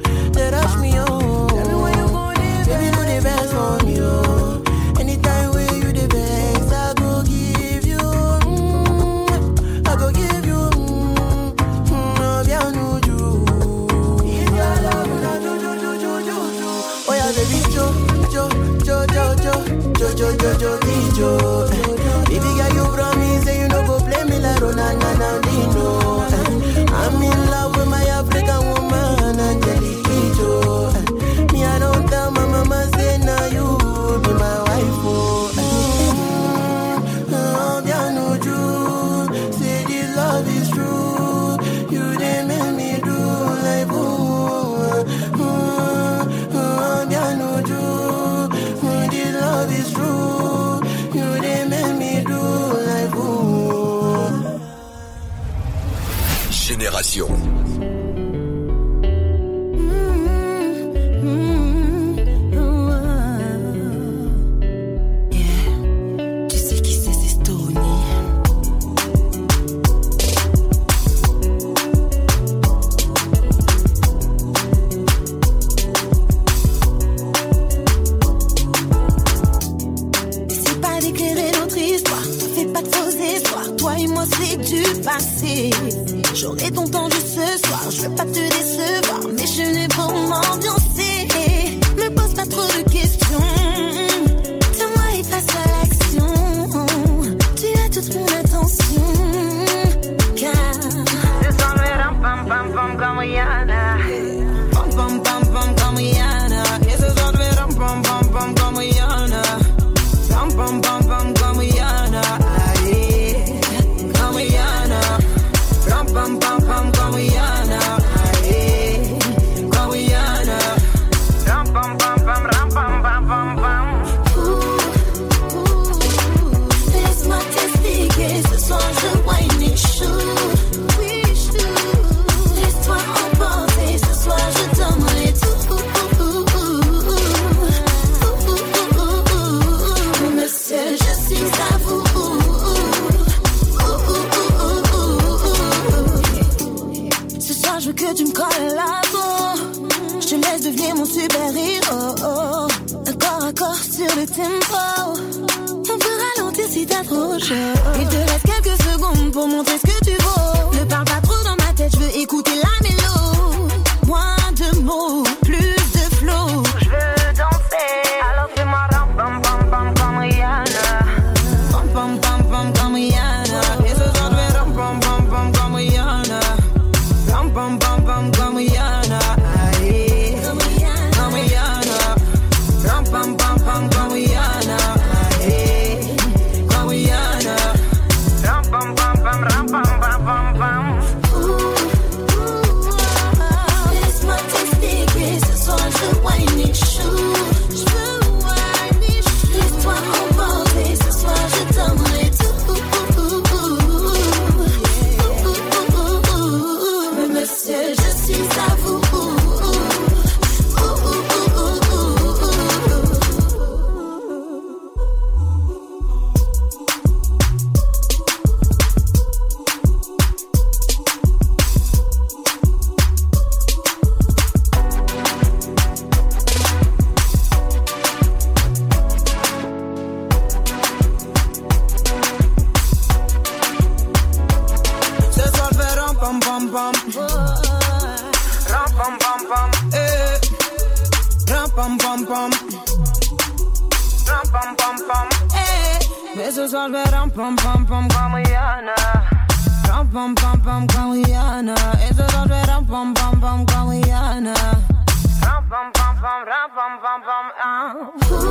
[258.07, 258.41] Oh.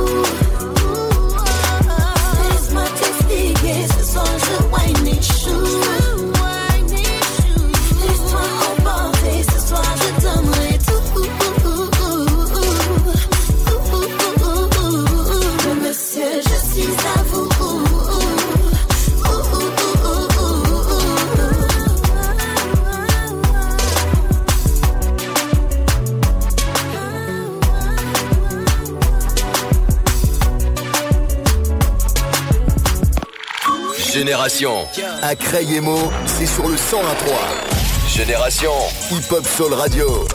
[34.44, 34.86] Génération.
[35.22, 38.14] À Crayemo, c'est sur le 101.3.
[38.14, 38.72] Génération
[39.10, 40.26] Hip Hop Soul Radio.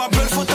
[0.00, 0.49] my bread for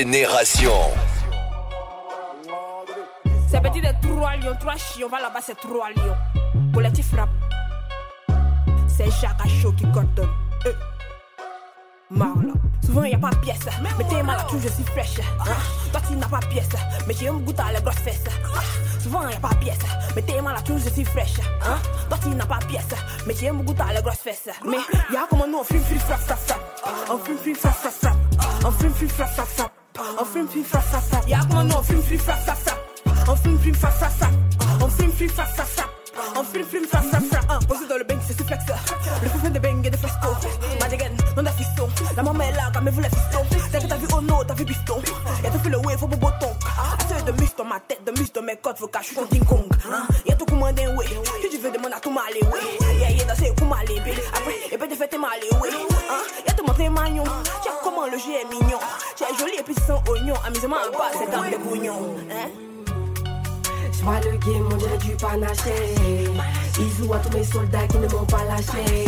[0.00, 0.72] Génération.
[3.50, 6.16] C'est petit de trois lions, trois chiens, va là-bas, c'est trois lions.
[6.72, 7.28] Collectif rap.
[8.88, 10.30] C'est Jacques qui coordonne.
[10.64, 10.72] Euh.
[12.08, 12.54] Marla.
[12.82, 13.58] Souvent y a pas pièce,
[13.98, 15.20] mais t'es mal toujours je suis fraîche.
[15.38, 15.52] Hein?
[15.92, 16.68] Toi tu n'as pas pièce,
[17.06, 18.24] mais j'ai un goût à les grosses fesses.
[18.56, 18.60] Ah,
[19.02, 19.76] Souvent y a pas pièce,
[20.16, 21.40] mais t'es mal toujours je suis fraîche.
[21.62, 21.76] Hein?
[22.08, 22.88] Toi tu n'as pas pièce,
[23.26, 24.48] mais j'ai un goût à les grosses fesses.
[24.66, 24.78] Mais
[25.12, 27.10] y a comme nous on fume, fume, frappe, frappe, frappe.
[27.10, 28.16] On fume, fume, frappe, frappe, frappe.
[28.64, 29.79] On fume, fume, frappe, frappe, frappe.
[30.18, 31.28] On fume, fume, frappe, frappe, frappe.
[31.28, 33.28] Y a comme nous on fume, fume, frappe, frappe, frappe.
[33.28, 34.82] On fume, fume, frappe, frappe, frappe.
[34.82, 35.99] On fume, fume, frappe, frappe, frappe.
[36.36, 37.44] On fume, fume, frappe, frappe, frappe.
[37.50, 38.64] Hein, Posé dans le bang, c'est flex.
[39.22, 40.28] Le fou de bang et de fresco.
[40.80, 41.88] Madigan, non da fiston.
[42.16, 43.40] La maman est là, même vous la fiston.
[43.72, 45.00] T'as que t'as vu oh no, t'as vu biston.
[45.44, 46.50] Y'a tout fait le wave, faut bobo ton.
[46.98, 49.44] Assez de mus dans ma tête, de mus dans mes côtes, faut cacher, je King
[49.44, 49.66] Kong.
[49.90, 51.06] Hein, Y'a tout d'un way.
[51.42, 52.98] Si tu veux demander à tout m'aller, ouais.
[53.00, 54.14] Y'a y'a danser, pour m'aller, bé.
[54.34, 55.68] Après, et puis de tes m'aller, ouais.
[56.10, 57.24] Hein, Y'a tout montré magnon.
[57.62, 58.78] Tiens, comment le jeu est mignon?
[59.16, 60.34] Tiens, joli et puis sans oignon.
[60.46, 61.56] Amusement en bas, c'est dans les.
[61.56, 62.69] Hein?
[64.00, 65.94] Je le game, on dirait du panaché.
[66.78, 69.04] Ils jouent à tous mes soldats qui ne m'ont pas lâché.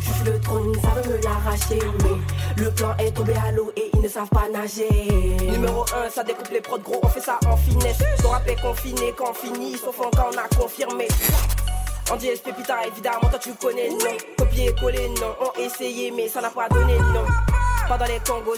[0.00, 1.80] Juste le trône, ils savent me l'arracher.
[2.56, 4.88] Le plan est tombé à l'eau et ils ne savent pas nager.
[5.42, 7.98] Numéro 1, ça découpe les prods gros, on fait ça en finesse.
[8.22, 11.08] Ton rap est confiné quand fini, sauf quand on a confirmé.
[12.10, 14.16] On dit SP putain, évidemment, toi tu connais, non.
[14.38, 15.34] Copier, coller, non.
[15.40, 17.26] On essayé, mais ça n'a pas donné, non.
[17.86, 18.56] Pas dans les Congos.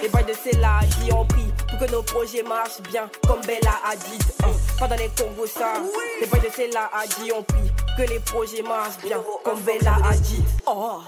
[0.00, 3.72] Les boys de Cella, j'y ont pris pour que nos projets marchent bien, comme Bella
[3.84, 4.18] a dit.
[4.42, 4.50] Hein.
[4.78, 5.74] Pas dans les Congos, ça.
[6.20, 9.96] Les boys de Cella, a dit, ont pris que les projets marchent bien, comme Bella
[10.04, 10.42] a dit.
[10.66, 11.00] Oh.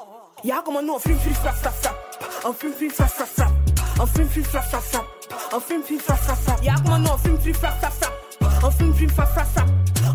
[0.45, 2.45] Y'a comment nous on fume, fume, frappe, frappe, frappe.
[2.45, 3.53] On fume, fume, frappe, frappe, frappe.
[4.01, 5.07] On fume, fume, frappe, frappe, frappe.
[5.53, 6.65] On fume, fume, frappe, frappe, frappe.
[6.65, 8.65] Y'a comment nous on fume, fume, frappe, frappe, frappe.
[8.65, 9.69] On fume, fume, frappe, frappe, frappe.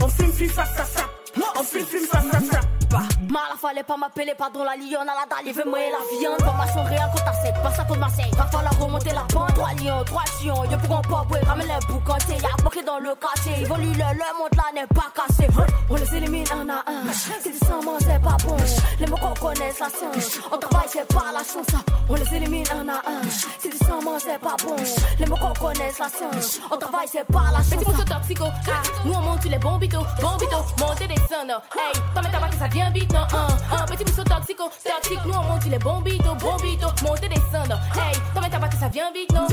[0.04, 1.10] On fume, fume, frappe, frappe, frappe.
[1.58, 2.44] On fume, fume, frappe, frappe,
[2.90, 3.13] frappe.
[3.30, 6.42] Mala fallait pas m'appeler, pardon la lionne à la dalle, il veut moi la viande.
[6.42, 8.32] Formation réelle contre ta 7, passe à contre Marseille.
[8.38, 9.54] Va falloir remonter la pente.
[9.54, 12.38] Trois lions, trois chiens, y'a pourront pas boire, ramène les boucantés.
[12.42, 15.48] Y'a bloqué dans le quartier, ils volent le, le monde là n'est pas cassé.
[15.90, 17.14] On les élimine un à un.
[17.14, 18.56] Si tu sens moi, c'est pas bon.
[19.00, 20.40] Les mots qu'on connaisse la science.
[20.52, 21.82] On travaille, c'est pas la chance.
[22.10, 23.30] On les élimine un à un.
[23.60, 24.76] Si tu sens moi, c'est pas bon.
[25.20, 26.60] Les mots qu'on connaisse la science.
[26.72, 27.70] On travaille, c'est pas la chance.
[27.70, 32.30] Petit morceau toxico, ah, nous on monte les bombitos, bombitos, monter des sons, hey, mais
[32.32, 35.66] t'as pas que ça vient vite, un, un petit morceau toxico, toxique, nous on monte
[35.66, 39.48] les bombitos, bombitos, monter des sons, hey, mais t'as pas que ça vient vite, non?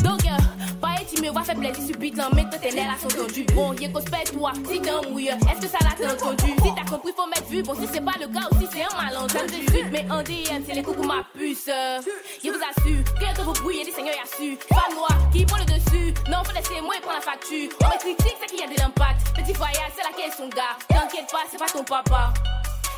[0.00, 3.08] Donc, euh, pas être timide, va faire plaisir subite, non, mais toi t'es là, sont
[3.08, 6.74] tendus, bon, y'a qu'on se toi, si t'es mouille, est-ce que ça l'a entendu, si
[6.74, 9.66] t'as compris, faut mettre vu, bon, si c'est pas le cas aussi, c'est un malentendu,
[9.90, 12.00] mais en DM, c'est les coups ma puce, euh,
[12.44, 13.04] je vous assure,
[13.36, 16.52] que vous brouillez, les seigneurs y'a su, pas moi, qui prend le dessus, non, faut
[16.52, 19.52] laisser moi prendre la facture, on me critique, c'est qu'il y a de l'impact, petit
[19.52, 22.32] voyage, c'est laquelle son gars, t'inquiète pas, c'est pas ton papa.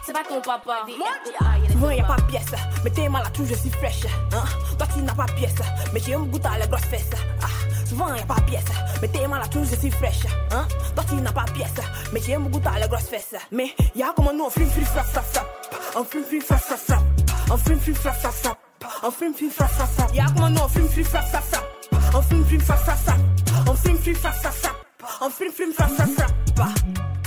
[0.08, 0.86] C'est pas ton papa.
[1.70, 4.06] Souvent y a pas pièce, mais t'es mal à tout, je suis fraîche.
[4.32, 4.42] Hein?
[4.78, 5.52] Toi tu n'as pas pièce,
[5.92, 7.10] mais j'ai un goût à les grosses fesses.
[7.42, 7.46] Ah.
[7.86, 8.64] Souvent y a pas pièce,
[9.02, 10.24] mais t'es mal à tout, je suis fraîche.
[10.50, 10.66] Hein?
[10.94, 11.74] Toi tu n'as pas pièce,
[12.10, 13.34] mais j'ai un goût à les grosses fesses.
[13.52, 15.68] Mais y a comme nous on fume, fume, frappe, frappe, frappe.
[15.94, 17.02] On fume, fume, frappe, frappe, frappe.
[17.50, 18.58] On fume, fume, frappe, frappe, frappe.
[19.02, 20.14] On fume, fume, frappe, frappe, frappe.
[20.14, 22.14] Y a comme nous on fume, fume, frappe, frappe, frappe.
[22.14, 23.68] On fume, fume, frappe, frappe, frappe.
[23.68, 24.74] On fume, fume, frappe, frappe, frappe.
[25.20, 25.90] On frappe, frappe,
[26.56, 27.17] frappe.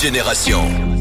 [0.00, 0.95] Génération.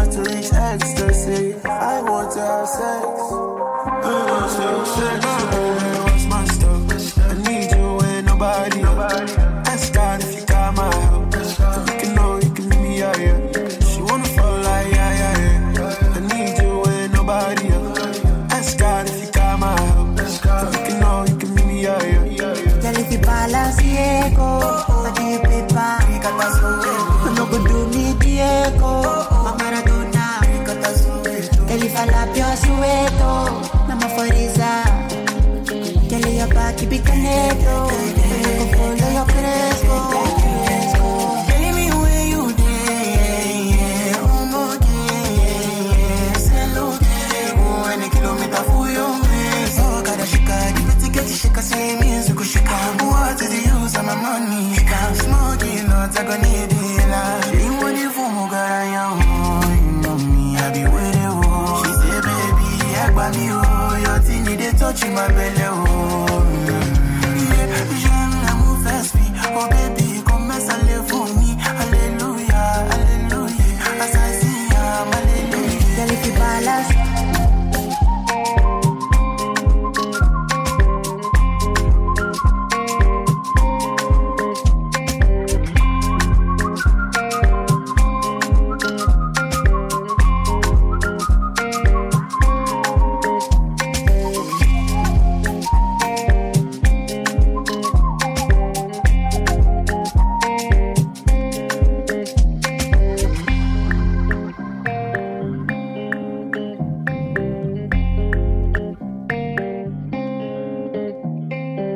[0.00, 1.54] want to reach ecstasy.
[1.62, 3.04] I want to have sex.
[3.04, 5.09] I want to have sex.